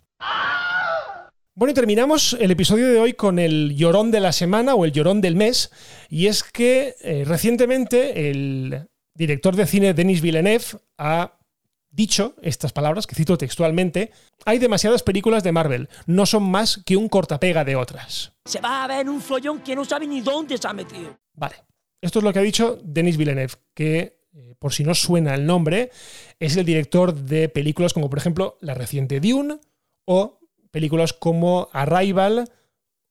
Bueno, 1.55 1.73
y 1.73 1.75
terminamos 1.75 2.37
el 2.39 2.51
episodio 2.51 2.89
de 2.89 2.99
hoy 2.99 3.15
con 3.15 3.39
el 3.39 3.75
llorón 3.75 4.11
de 4.11 4.21
la 4.21 4.33
semana 4.33 4.75
o 4.75 4.85
el 4.85 4.93
llorón 4.93 5.23
del 5.23 5.37
mes. 5.37 5.71
Y 6.11 6.27
es 6.27 6.43
que 6.43 6.97
eh, 7.01 7.25
recientemente 7.27 8.31
el 8.31 8.89
director 9.15 9.57
de 9.57 9.67
cine 9.67 9.95
Denis 9.95 10.21
Villeneuve 10.21 10.65
ha 10.99 11.40
dicho 11.91 12.35
estas 12.43 12.73
palabras, 12.73 13.07
que 13.07 13.15
cito 13.15 13.37
textualmente, 13.37 14.13
hay 14.45 14.59
demasiadas 14.59 15.03
películas 15.03 15.43
de 15.43 15.53
Marvel, 15.53 15.89
no 16.07 16.27
son 16.27 16.45
más 16.45 16.83
que 16.85 16.97
un 16.97 17.09
cortapega 17.09 17.65
de 17.65 17.77
otras. 17.77 18.33
Se 18.45 18.61
va 18.61 18.85
a 18.85 18.87
ver 18.87 19.09
un 19.09 19.21
follón 19.21 19.61
que 19.61 19.77
no 19.77 19.85
sabe 19.85 20.07
ni 20.07 20.21
dónde 20.21 20.59
se 20.59 20.69
ha 20.69 20.73
metido. 20.73 21.19
Vale. 21.35 21.57
Esto 22.01 22.21
es 22.21 22.25
lo 22.25 22.33
que 22.33 22.39
ha 22.39 22.43
dicho 22.43 22.79
Denis 22.83 23.19
Villeneuve, 23.19 23.55
que, 23.75 24.23
eh, 24.33 24.55
por 24.59 24.73
si 24.73 24.85
no 24.85 24.95
suena 24.95 25.35
el 25.35 25.45
nombre, 25.45 25.91
es 26.39 26.57
el 26.57 26.65
director 26.65 27.15
de 27.15 27.49
películas 27.51 27.93
como, 27.93 28.09
por 28.09 28.19
ejemplo, 28.19 28.57
la 28.61 28.75
reciente 28.75 29.21
Dune 29.21 29.59
o 30.07 30.41
películas 30.71 31.13
como 31.13 31.69
Arrival 31.73 32.51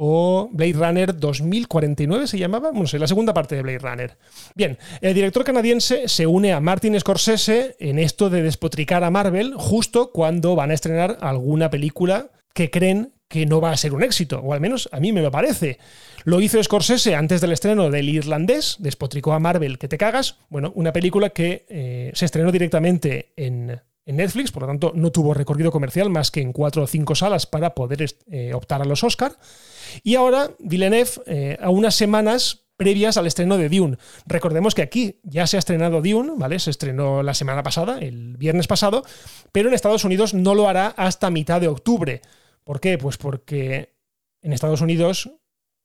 o 0.02 0.50
Blade 0.54 0.74
Runner 0.74 1.18
2049 1.18 2.28
se 2.28 2.40
llamaba, 2.40 2.72
bueno, 2.72 2.88
sé, 2.88 2.98
la 2.98 3.08
segunda 3.08 3.34
parte 3.34 3.56
de 3.56 3.62
Blade 3.62 3.80
Runner. 3.80 4.18
Bien, 4.56 4.78
el 5.02 5.14
director 5.14 5.44
canadiense 5.44 6.08
se 6.08 6.26
une 6.26 6.54
a 6.54 6.62
Martin 6.62 6.98
Scorsese 6.98 7.76
en 7.80 8.00
esto 8.00 8.30
de 8.30 8.42
despotricar 8.42 9.04
a 9.04 9.12
Marvel 9.12 9.56
justo 9.58 10.12
cuando 10.14 10.56
van 10.56 10.72
a 10.72 10.74
estrenar 10.74 11.18
alguna 11.20 11.70
película 11.70 12.30
que 12.54 12.72
creen 12.72 13.12
que 13.28 13.46
no 13.46 13.60
va 13.60 13.72
a 13.72 13.78
ser 13.78 13.94
un 13.94 14.02
éxito, 14.02 14.40
o 14.40 14.54
al 14.54 14.62
menos 14.62 14.88
a 14.94 15.02
mí 15.02 15.12
me 15.12 15.22
lo 15.22 15.32
parece. 15.32 15.80
Lo 16.24 16.40
hizo 16.40 16.64
Scorsese 16.64 17.14
antes 17.14 17.42
del 17.42 17.52
estreno 17.52 17.90
del 17.90 18.08
Irlandés, 18.08 18.78
despotricó 18.80 19.34
a 19.34 19.40
Marvel 19.40 19.78
que 19.78 19.90
te 19.90 19.98
cagas, 19.98 20.38
bueno, 20.50 20.72
una 20.76 20.94
película 20.94 21.30
que 21.30 21.66
eh, 21.68 22.12
se 22.16 22.26
estrenó 22.26 22.54
directamente 22.54 23.34
en, 23.36 23.82
Netflix, 24.16 24.52
por 24.52 24.64
lo 24.64 24.68
tanto 24.68 24.92
no 24.96 25.12
tuvo 25.12 25.34
recorrido 25.34 25.72
comercial 25.72 26.10
más 26.10 26.32
que 26.32 26.42
en 26.42 26.54
cuatro 26.54 26.84
o 26.84 26.88
cinco 26.88 27.16
salas 27.16 27.46
para 27.46 27.76
poder 27.76 28.06
eh, 28.32 28.54
optar 28.54 28.82
a 28.82 28.86
los 28.86 29.04
Oscar. 29.04 29.38
Y 30.04 30.16
ahora 30.16 30.52
Villeneuve, 30.60 31.12
eh, 31.26 31.58
a 31.62 31.70
unas 31.70 31.96
semanas 31.96 32.66
previas 32.78 33.18
al 33.18 33.28
estreno 33.28 33.58
de 33.58 33.68
Dune. 33.68 33.98
Recordemos 34.26 34.74
que 34.74 34.82
aquí 34.82 35.20
ya 35.24 35.46
se 35.48 35.58
ha 35.58 35.60
estrenado 35.60 36.02
Dune, 36.02 36.32
¿vale? 36.38 36.60
Se 36.60 36.70
estrenó 36.70 37.22
la 37.24 37.34
semana 37.34 37.62
pasada, 37.62 38.00
el 38.00 38.38
viernes 38.38 38.68
pasado, 38.68 39.04
pero 39.52 39.68
en 39.68 39.76
Estados 39.76 40.06
Unidos 40.06 40.34
no 40.34 40.56
lo 40.56 40.70
hará 40.70 40.88
hasta 40.88 41.30
mitad 41.30 41.60
de 41.60 41.68
octubre. 41.68 42.22
¿Por 42.64 42.80
qué? 42.80 42.98
Pues 42.98 43.18
porque 43.18 43.96
en 44.42 44.54
Estados 44.54 44.80
Unidos 44.80 45.30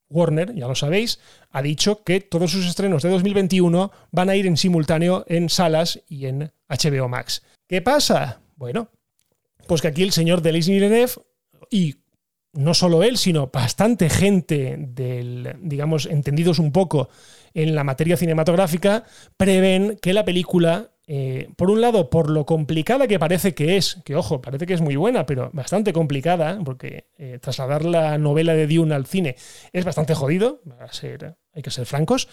Warner, 0.08 0.54
ya 0.54 0.68
lo 0.68 0.74
sabéis, 0.74 1.18
ha 1.50 1.62
dicho 1.62 2.04
que 2.04 2.20
todos 2.20 2.52
sus 2.52 2.66
estrenos 2.66 3.02
de 3.02 3.10
2021 3.10 3.90
van 4.12 4.30
a 4.30 4.36
ir 4.36 4.46
en 4.46 4.56
simultáneo 4.56 5.24
en 5.26 5.48
salas 5.48 6.00
y 6.08 6.26
en 6.26 6.52
HBO 6.68 7.08
Max. 7.08 7.42
¿Qué 7.66 7.80
pasa? 7.80 8.40
Bueno, 8.56 8.90
pues 9.66 9.80
que 9.80 9.88
aquí 9.88 10.02
el 10.02 10.12
señor 10.12 10.42
Denis 10.42 10.68
Villeneuve 10.68 11.12
y 11.70 11.96
no 12.52 12.74
solo 12.74 13.02
él, 13.02 13.16
sino 13.16 13.48
bastante 13.48 14.08
gente 14.10 14.76
del, 14.78 15.56
digamos, 15.60 16.06
entendidos 16.06 16.58
un 16.58 16.72
poco 16.72 17.08
en 17.52 17.74
la 17.74 17.84
materia 17.84 18.16
cinematográfica, 18.16 19.04
prevén 19.36 19.98
que 20.00 20.12
la 20.12 20.24
película, 20.24 20.90
eh, 21.06 21.48
por 21.56 21.70
un 21.70 21.80
lado, 21.80 22.10
por 22.10 22.30
lo 22.30 22.46
complicada 22.46 23.08
que 23.08 23.18
parece 23.18 23.54
que 23.54 23.76
es, 23.76 24.00
que 24.04 24.14
ojo, 24.14 24.40
parece 24.40 24.66
que 24.66 24.74
es 24.74 24.80
muy 24.80 24.96
buena, 24.96 25.26
pero 25.26 25.50
bastante 25.52 25.92
complicada, 25.92 26.58
porque 26.64 27.06
eh, 27.18 27.38
trasladar 27.40 27.84
la 27.84 28.18
novela 28.18 28.54
de 28.54 28.66
Dune 28.66 28.94
al 28.94 29.06
cine 29.06 29.36
es 29.72 29.84
bastante 29.84 30.14
jodido, 30.14 30.60
hay 31.54 31.62
que 31.62 31.70
ser 31.70 31.86
francos. 31.86 32.28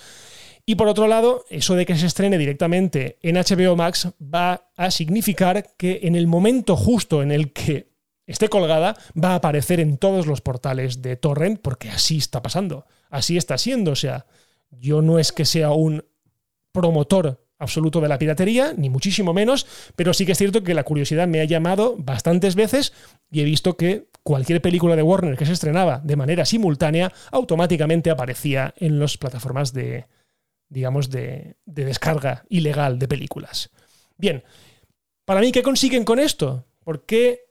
Y 0.65 0.75
por 0.75 0.87
otro 0.87 1.07
lado, 1.07 1.45
eso 1.49 1.75
de 1.75 1.85
que 1.85 1.95
se 1.95 2.05
estrene 2.05 2.37
directamente 2.37 3.17
en 3.21 3.35
HBO 3.35 3.75
Max 3.75 4.09
va 4.21 4.69
a 4.75 4.91
significar 4.91 5.75
que 5.77 6.01
en 6.03 6.15
el 6.15 6.27
momento 6.27 6.75
justo 6.75 7.23
en 7.23 7.31
el 7.31 7.51
que 7.51 7.91
esté 8.31 8.49
colgada, 8.49 8.95
va 9.21 9.31
a 9.31 9.35
aparecer 9.35 9.79
en 9.79 9.97
todos 9.97 10.25
los 10.25 10.41
portales 10.41 11.01
de 11.01 11.15
torrent, 11.15 11.59
porque 11.61 11.89
así 11.89 12.17
está 12.17 12.41
pasando, 12.41 12.85
así 13.09 13.37
está 13.37 13.57
siendo. 13.57 13.91
O 13.91 13.95
sea, 13.95 14.25
yo 14.71 15.01
no 15.01 15.19
es 15.19 15.31
que 15.31 15.45
sea 15.45 15.71
un 15.71 16.05
promotor 16.71 17.45
absoluto 17.59 18.01
de 18.01 18.07
la 18.07 18.17
piratería, 18.17 18.73
ni 18.75 18.89
muchísimo 18.89 19.33
menos, 19.33 19.67
pero 19.95 20.13
sí 20.13 20.25
que 20.25 20.31
es 20.31 20.37
cierto 20.37 20.63
que 20.63 20.73
la 20.73 20.83
curiosidad 20.83 21.27
me 21.27 21.41
ha 21.41 21.45
llamado 21.45 21.95
bastantes 21.97 22.55
veces 22.55 22.91
y 23.29 23.41
he 23.41 23.43
visto 23.43 23.77
que 23.77 24.07
cualquier 24.23 24.61
película 24.61 24.95
de 24.95 25.03
Warner 25.03 25.37
que 25.37 25.45
se 25.45 25.53
estrenaba 25.53 26.01
de 26.03 26.15
manera 26.15 26.45
simultánea 26.45 27.13
automáticamente 27.31 28.09
aparecía 28.09 28.73
en 28.77 28.99
las 28.99 29.17
plataformas 29.17 29.73
de, 29.73 30.05
digamos, 30.71 31.09
de, 31.09 31.57
de 31.65 31.85
descarga 31.85 32.45
ilegal 32.49 32.97
de 32.97 33.07
películas. 33.07 33.69
Bien, 34.17 34.43
para 35.25 35.41
mí, 35.41 35.51
¿qué 35.51 35.61
consiguen 35.61 36.03
con 36.03 36.17
esto? 36.17 36.65
¿Por 36.83 37.05
qué 37.05 37.41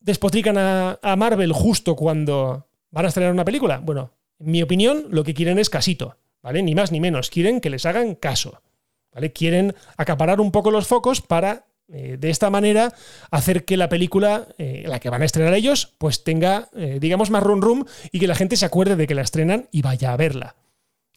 despotrican 0.00 0.56
a, 0.58 1.16
Marvel 1.16 1.52
justo 1.52 1.96
cuando 1.96 2.68
van 2.90 3.04
a 3.04 3.08
estrenar 3.08 3.32
una 3.32 3.44
película? 3.44 3.78
Bueno, 3.78 4.12
en 4.38 4.50
mi 4.50 4.62
opinión, 4.62 5.06
lo 5.10 5.24
que 5.24 5.34
quieren 5.34 5.58
es 5.58 5.70
casito, 5.70 6.16
¿vale? 6.42 6.62
Ni 6.62 6.74
más 6.74 6.92
ni 6.92 7.00
menos. 7.00 7.30
Quieren 7.30 7.60
que 7.60 7.70
les 7.70 7.86
hagan 7.86 8.14
caso. 8.14 8.62
¿vale? 9.12 9.32
Quieren 9.32 9.74
acaparar 9.96 10.40
un 10.40 10.52
poco 10.52 10.70
los 10.70 10.86
focos 10.86 11.20
para 11.20 11.66
eh, 11.90 12.16
de 12.18 12.30
esta 12.30 12.50
manera 12.50 12.92
hacer 13.30 13.64
que 13.64 13.76
la 13.76 13.88
película, 13.88 14.46
eh, 14.58 14.84
la 14.86 15.00
que 15.00 15.10
van 15.10 15.22
a 15.22 15.24
estrenar 15.24 15.54
ellos, 15.54 15.94
pues 15.98 16.22
tenga, 16.22 16.68
eh, 16.76 16.98
digamos, 17.00 17.30
más 17.30 17.42
run 17.42 17.62
rum 17.62 17.84
y 18.12 18.20
que 18.20 18.26
la 18.26 18.34
gente 18.34 18.56
se 18.56 18.66
acuerde 18.66 18.96
de 18.96 19.06
que 19.06 19.14
la 19.14 19.22
estrenan 19.22 19.68
y 19.72 19.82
vaya 19.82 20.12
a 20.12 20.16
verla. 20.16 20.56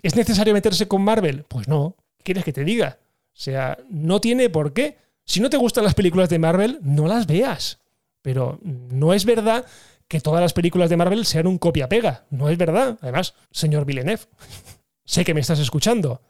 ¿Es 0.01 0.15
necesario 0.15 0.53
meterse 0.53 0.87
con 0.87 1.03
Marvel? 1.03 1.45
Pues 1.47 1.67
no. 1.67 1.95
¿Qué 2.17 2.23
quieres 2.23 2.43
que 2.43 2.53
te 2.53 2.63
diga? 2.63 2.99
O 3.27 3.39
sea, 3.39 3.77
no 3.89 4.21
tiene 4.21 4.49
por 4.49 4.73
qué. 4.73 4.97
Si 5.25 5.39
no 5.39 5.49
te 5.49 5.57
gustan 5.57 5.83
las 5.83 5.93
películas 5.93 6.29
de 6.29 6.39
Marvel, 6.39 6.79
no 6.81 7.07
las 7.07 7.27
veas. 7.27 7.79
Pero 8.21 8.59
no 8.63 9.13
es 9.13 9.25
verdad 9.25 9.65
que 10.07 10.19
todas 10.19 10.41
las 10.41 10.53
películas 10.53 10.89
de 10.89 10.97
Marvel 10.97 11.25
sean 11.25 11.47
un 11.47 11.57
copia-pega. 11.57 12.25
No 12.29 12.49
es 12.49 12.57
verdad. 12.57 12.97
Además, 13.01 13.33
señor 13.51 13.85
Villeneuve, 13.85 14.23
sé 15.05 15.23
que 15.23 15.33
me 15.33 15.41
estás 15.41 15.59
escuchando 15.59 16.21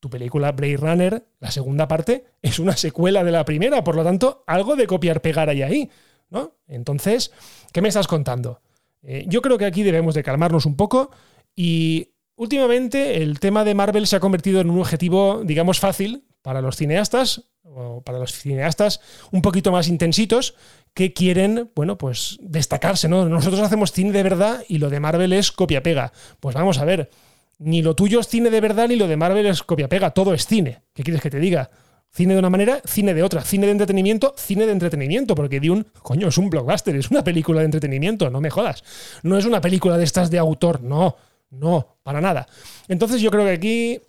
tu 0.00 0.10
película 0.10 0.52
Blade 0.52 0.76
Runner, 0.76 1.26
la 1.40 1.50
segunda 1.50 1.88
parte, 1.88 2.24
es 2.42 2.58
una 2.58 2.76
secuela 2.76 3.24
de 3.24 3.32
la 3.32 3.44
primera, 3.44 3.82
por 3.82 3.96
lo 3.96 4.04
tanto, 4.04 4.44
algo 4.46 4.76
de 4.76 4.86
copiar-pegar 4.86 5.48
hay 5.48 5.62
ahí, 5.62 5.90
¿no? 6.28 6.56
Entonces, 6.68 7.32
¿qué 7.72 7.80
me 7.80 7.88
estás 7.88 8.06
contando? 8.06 8.60
Eh, 9.02 9.24
yo 9.26 9.40
creo 9.40 9.56
que 9.56 9.64
aquí 9.64 9.82
debemos 9.82 10.14
de 10.14 10.22
calmarnos 10.22 10.66
un 10.66 10.76
poco 10.76 11.10
y 11.54 12.10
últimamente 12.36 13.22
el 13.22 13.40
tema 13.40 13.64
de 13.64 13.74
Marvel 13.74 14.06
se 14.06 14.16
ha 14.16 14.20
convertido 14.20 14.60
en 14.60 14.70
un 14.70 14.78
objetivo, 14.78 15.42
digamos, 15.44 15.80
fácil 15.80 16.24
para 16.42 16.60
los 16.60 16.76
cineastas 16.76 17.42
o 17.62 18.02
para 18.02 18.18
los 18.18 18.32
cineastas 18.32 19.00
un 19.32 19.42
poquito 19.42 19.72
más 19.72 19.88
intensitos 19.88 20.54
que 20.94 21.12
quieren, 21.12 21.70
bueno, 21.74 21.98
pues 21.98 22.38
destacarse, 22.40 23.08
¿no? 23.08 23.28
Nosotros 23.28 23.60
hacemos 23.60 23.92
cine 23.92 24.12
de 24.12 24.22
verdad 24.22 24.64
y 24.68 24.78
lo 24.78 24.88
de 24.88 25.00
Marvel 25.00 25.32
es 25.32 25.52
copia-pega. 25.52 26.12
Pues 26.40 26.54
vamos 26.54 26.78
a 26.78 26.86
ver, 26.86 27.10
ni 27.58 27.82
lo 27.82 27.94
tuyo 27.94 28.20
es 28.20 28.28
cine 28.28 28.48
de 28.48 28.60
verdad, 28.60 28.88
ni 28.88 28.96
lo 28.96 29.06
de 29.06 29.16
Marvel 29.16 29.44
es 29.46 29.62
copia-pega. 29.62 30.10
Todo 30.12 30.32
es 30.32 30.46
cine. 30.46 30.82
¿Qué 30.94 31.02
quieres 31.02 31.20
que 31.20 31.30
te 31.30 31.38
diga? 31.38 31.70
Cine 32.10 32.32
de 32.32 32.38
una 32.38 32.48
manera, 32.48 32.80
cine 32.86 33.12
de 33.12 33.22
otra. 33.22 33.42
Cine 33.42 33.66
de 33.66 33.72
entretenimiento, 33.72 34.34
cine 34.38 34.64
de 34.64 34.72
entretenimiento. 34.72 35.34
Porque 35.34 35.60
Dune, 35.60 35.84
coño, 36.02 36.28
es 36.28 36.38
un 36.38 36.48
blockbuster, 36.48 36.96
es 36.96 37.10
una 37.10 37.22
película 37.24 37.60
de 37.60 37.66
entretenimiento, 37.66 38.30
no 38.30 38.40
me 38.40 38.48
jodas. 38.48 38.84
No 39.22 39.36
es 39.36 39.44
una 39.44 39.60
película 39.60 39.98
de 39.98 40.04
estas 40.04 40.30
de 40.30 40.38
autor, 40.38 40.82
no, 40.82 41.16
no, 41.50 41.98
para 42.02 42.20
nada. 42.20 42.46
Entonces 42.88 43.20
yo 43.20 43.30
creo 43.30 43.44
que 43.44 43.52
aquí 43.52 44.00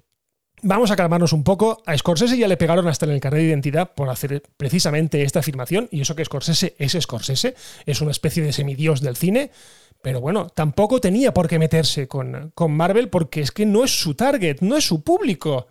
Vamos 0.64 0.90
a 0.90 0.96
calmarnos 0.96 1.34
un 1.34 1.44
poco. 1.44 1.84
A 1.86 1.96
Scorsese 1.96 2.36
ya 2.36 2.48
le 2.48 2.58
pegaron 2.58 2.88
hasta 2.88 3.06
en 3.06 3.12
el 3.12 3.20
carnet 3.20 3.42
de 3.42 3.48
identidad 3.50 3.94
por 3.94 4.10
hacer 4.10 4.42
precisamente 4.58 5.22
esta 5.22 5.40
afirmación. 5.40 5.88
Y 5.92 6.02
eso 6.02 6.16
que 6.16 6.26
Scorsese 6.26 6.76
es 6.80 6.98
Scorsese, 7.00 7.54
es 7.86 8.02
una 8.02 8.10
especie 8.10 8.42
de 8.42 8.52
semidios 8.52 9.02
del 9.02 9.16
cine. 9.16 9.52
Pero 10.02 10.20
bueno, 10.20 10.50
tampoco 10.50 11.00
tenía 11.00 11.32
por 11.32 11.48
qué 11.48 11.60
meterse 11.60 12.08
con, 12.08 12.52
con, 12.56 12.72
Marvel 12.72 13.10
porque 13.10 13.42
es 13.42 13.52
que 13.52 13.68
no 13.68 13.84
es 13.84 14.00
su 14.00 14.16
target, 14.16 14.62
no 14.62 14.78
es 14.78 14.86
su 14.86 15.04
público. 15.04 15.68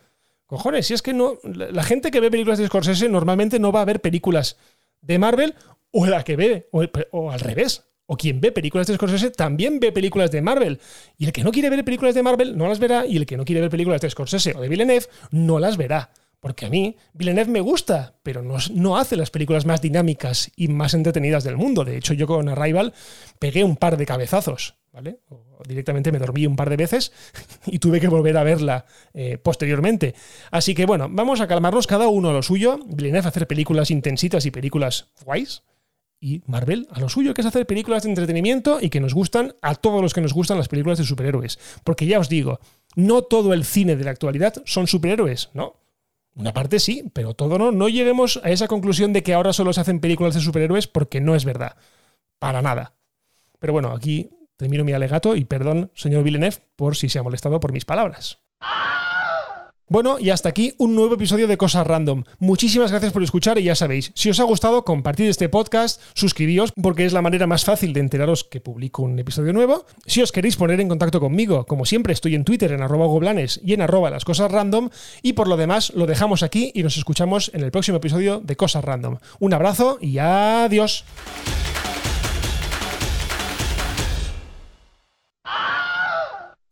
Cojones, 0.47 0.87
si 0.87 0.95
es 0.95 1.03
que 1.03 1.13
no. 1.13 1.39
La 1.43 1.83
gente 1.83 2.13
que 2.13 2.21
ve 2.21 2.31
películas 2.31 2.59
de 2.59 2.67
Scorsese 2.69 3.09
normalmente 3.09 3.59
no 3.59 3.73
va 3.73 3.81
a 3.81 3.87
ver 3.87 4.01
películas 4.01 4.57
de 5.01 5.19
Marvel 5.19 5.55
o 5.91 6.07
la 6.07 6.23
que 6.23 6.37
ve, 6.37 6.69
o, 6.71 6.85
o 7.11 7.33
al 7.33 7.41
revés. 7.41 7.83
O 8.07 8.17
quien 8.17 8.41
ve 8.41 8.53
películas 8.53 8.87
de 8.87 8.95
Scorsese 8.95 9.31
también 9.31 9.81
ve 9.81 9.93
películas 9.93 10.31
de 10.31 10.41
Marvel. 10.41 10.81
Y 11.19 11.27
el 11.27 11.33
que 11.33 11.43
no 11.43 11.51
quiere 11.51 11.71
ver 11.71 11.85
películas 11.85 12.15
de 12.15 12.23
Marvel 12.23 12.57
no 12.57 12.69
las 12.69 12.79
verá. 12.79 13.05
Y 13.07 13.17
el 13.17 13.27
que 13.27 13.37
no 13.37 13.45
quiere 13.45 13.61
ver 13.61 13.71
películas 13.71 14.01
de 14.01 14.11
Scorsese 14.11 14.55
o 14.57 14.61
de 14.61 14.69
Villeneuve 14.69 15.07
no 15.31 15.59
las 15.59 15.77
verá. 15.77 16.11
Porque 16.41 16.67
a 16.67 16.71
mí 16.71 16.97
Villeneuve 17.13 17.51
me 17.51 17.61
gusta, 17.61 18.15
pero 18.23 18.43
no, 18.43 18.57
no, 18.73 18.97
hace 18.97 19.17
las 19.17 19.31
películas 19.31 19.67
más 19.67 19.81
dinámicas 19.81 20.53
y 20.55 20.69
más 20.69 20.95
entretenidas 20.95 21.43
del 21.43 21.57
mundo. 21.57 21.85
De 21.85 21.97
hecho, 21.97 22.15
yo 22.15 22.29
con 22.29 22.49
Arrival 22.49 22.93
pegué 23.41 23.65
un 23.65 23.77
par 23.77 23.97
de 23.97 24.07
cabezazos, 24.07 24.77
¿vale? 24.93 25.19
O 25.29 25.63
directamente 25.67 26.13
me 26.13 26.19
dormí 26.19 26.47
un 26.47 26.55
par 26.55 26.71
de 26.71 26.77
veces 26.77 27.11
y 27.67 27.81
tuve 27.81 28.01
que 28.01 28.07
volver 28.07 28.37
a 28.37 28.45
verla 28.45 28.87
eh, 29.15 29.39
posteriormente. 29.39 30.15
Así 30.53 30.75
que 30.75 30.87
bueno, 30.87 31.09
vamos 31.11 31.41
a 31.41 31.49
calmarnos 31.49 31.87
cada 31.89 32.07
uno 32.07 32.29
a 32.29 32.33
lo 32.33 32.43
suyo. 32.43 32.79
Villeneuve 32.87 33.27
a 33.27 33.31
hacer 33.31 33.49
películas 33.49 33.91
intensitas 33.91 34.47
y 34.47 34.53
películas 34.53 35.09
guays. 35.25 35.63
Y 36.19 36.43
Marvel 36.47 36.89
a 36.91 37.01
lo 37.01 37.09
suyo, 37.09 37.35
que 37.35 37.43
es 37.43 37.47
hacer 37.47 37.67
películas 37.67 38.03
de 38.03 38.09
entretenimiento 38.09 38.79
y 38.81 38.89
que 38.89 39.01
nos 39.01 39.15
gustan 39.15 39.55
a 39.63 39.75
todos 39.75 40.01
los 40.01 40.15
que 40.15 40.21
nos 40.21 40.33
gustan 40.33 40.57
las 40.57 40.69
películas 40.69 40.99
de 40.99 41.05
superhéroes. 41.05 41.59
Porque 41.85 42.07
ya 42.07 42.19
os 42.19 42.29
digo, 42.29 42.59
no 42.95 43.23
todo 43.23 43.53
el 43.53 43.65
cine 43.65 43.97
de 43.97 44.05
la 44.05 44.13
actualidad 44.13 44.63
son 44.65 44.87
superhéroes, 44.87 45.51
¿no? 45.53 45.77
Una 46.35 46.53
parte 46.53 46.81
sí, 46.81 47.11
pero 47.13 47.35
todo 47.35 47.59
no. 47.59 47.73
No 47.73 47.89
lleguemos 47.89 48.41
a 48.45 48.51
esa 48.51 48.69
conclusión 48.69 49.13
de 49.13 49.23
que 49.23 49.35
ahora 49.35 49.53
solo 49.53 49.73
se 49.73 49.81
hacen 49.81 50.01
películas 50.01 50.35
de 50.35 50.41
superhéroes 50.41 50.87
porque 50.87 51.21
no 51.21 51.35
es 51.35 51.45
verdad. 51.45 51.77
Para 52.39 52.61
nada. 52.61 52.95
Pero 53.59 53.73
bueno, 53.73 53.93
aquí 53.93 54.31
termino 54.57 54.85
mi 54.85 54.93
alegato 54.93 55.37
y 55.37 55.45
perdón, 55.45 55.91
señor 55.95 56.25
Villeneuve, 56.25 56.59
por 56.77 56.97
si 56.97 57.09
se 57.09 57.19
ha 57.19 57.23
molestado 57.23 57.61
por 57.61 57.73
mis 57.73 57.85
palabras. 57.85 58.39
Bueno, 59.89 60.19
y 60.19 60.31
hasta 60.31 60.49
aquí 60.49 60.75
un 60.79 60.97
nuevo 60.97 61.15
episodio 61.15 61.47
de 61.47 61.57
Cosas 61.57 61.87
Random. 61.87 62.25
Muchísimas 62.41 62.91
gracias 62.91 63.13
por 63.13 63.23
escuchar 63.23 63.57
y 63.59 63.63
ya 63.63 63.77
sabéis, 63.77 64.11
si 64.17 64.29
os 64.29 64.41
ha 64.41 64.43
gustado, 64.43 64.85
compartid 64.85 65.27
este 65.27 65.49
podcast, 65.49 66.03
suscribíos 66.13 66.73
porque 66.83 67.07
es 67.07 67.13
la 67.13 67.23
manera 67.23 67.47
más 67.47 67.65
fácil 67.65 67.93
de 67.93 68.01
enteraros 68.01 68.43
que 68.43 68.61
publico 68.61 69.03
un 69.03 69.17
episodio 69.17 69.53
nuevo. 69.53 69.87
Si 70.05 70.23
os 70.23 70.33
queréis 70.33 70.57
poner 70.57 70.81
en 70.81 70.89
contacto 70.89 71.21
conmigo, 71.21 71.67
como 71.67 71.85
siempre 71.85 72.13
estoy 72.13 72.35
en 72.35 72.43
Twitter 72.43 72.73
en 72.73 72.83
arroba 72.83 73.07
goblanes 73.07 73.61
y 73.65 73.75
en 73.75 73.81
arroba 73.81 74.11
las 74.11 74.25
cosas 74.25 74.51
random. 74.51 74.91
Y 75.23 75.35
por 75.35 75.47
lo 75.47 75.57
demás, 75.57 75.93
lo 75.95 76.07
dejamos 76.07 76.43
aquí 76.43 76.73
y 76.75 76.83
nos 76.83 76.97
escuchamos 76.97 77.53
en 77.55 77.63
el 77.63 77.71
próximo 77.71 77.99
episodio 77.99 78.41
de 78.41 78.57
Cosas 78.57 78.85
Random. 78.85 79.19
Un 79.39 79.55
abrazo 79.55 79.99
y 80.01 80.19
adiós. 80.19 81.05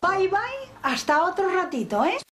Bye 0.03 0.29
bye, 0.29 0.39
hasta 0.83 1.25
otro 1.25 1.49
ratito, 1.49 2.05
¿eh? 2.05 2.17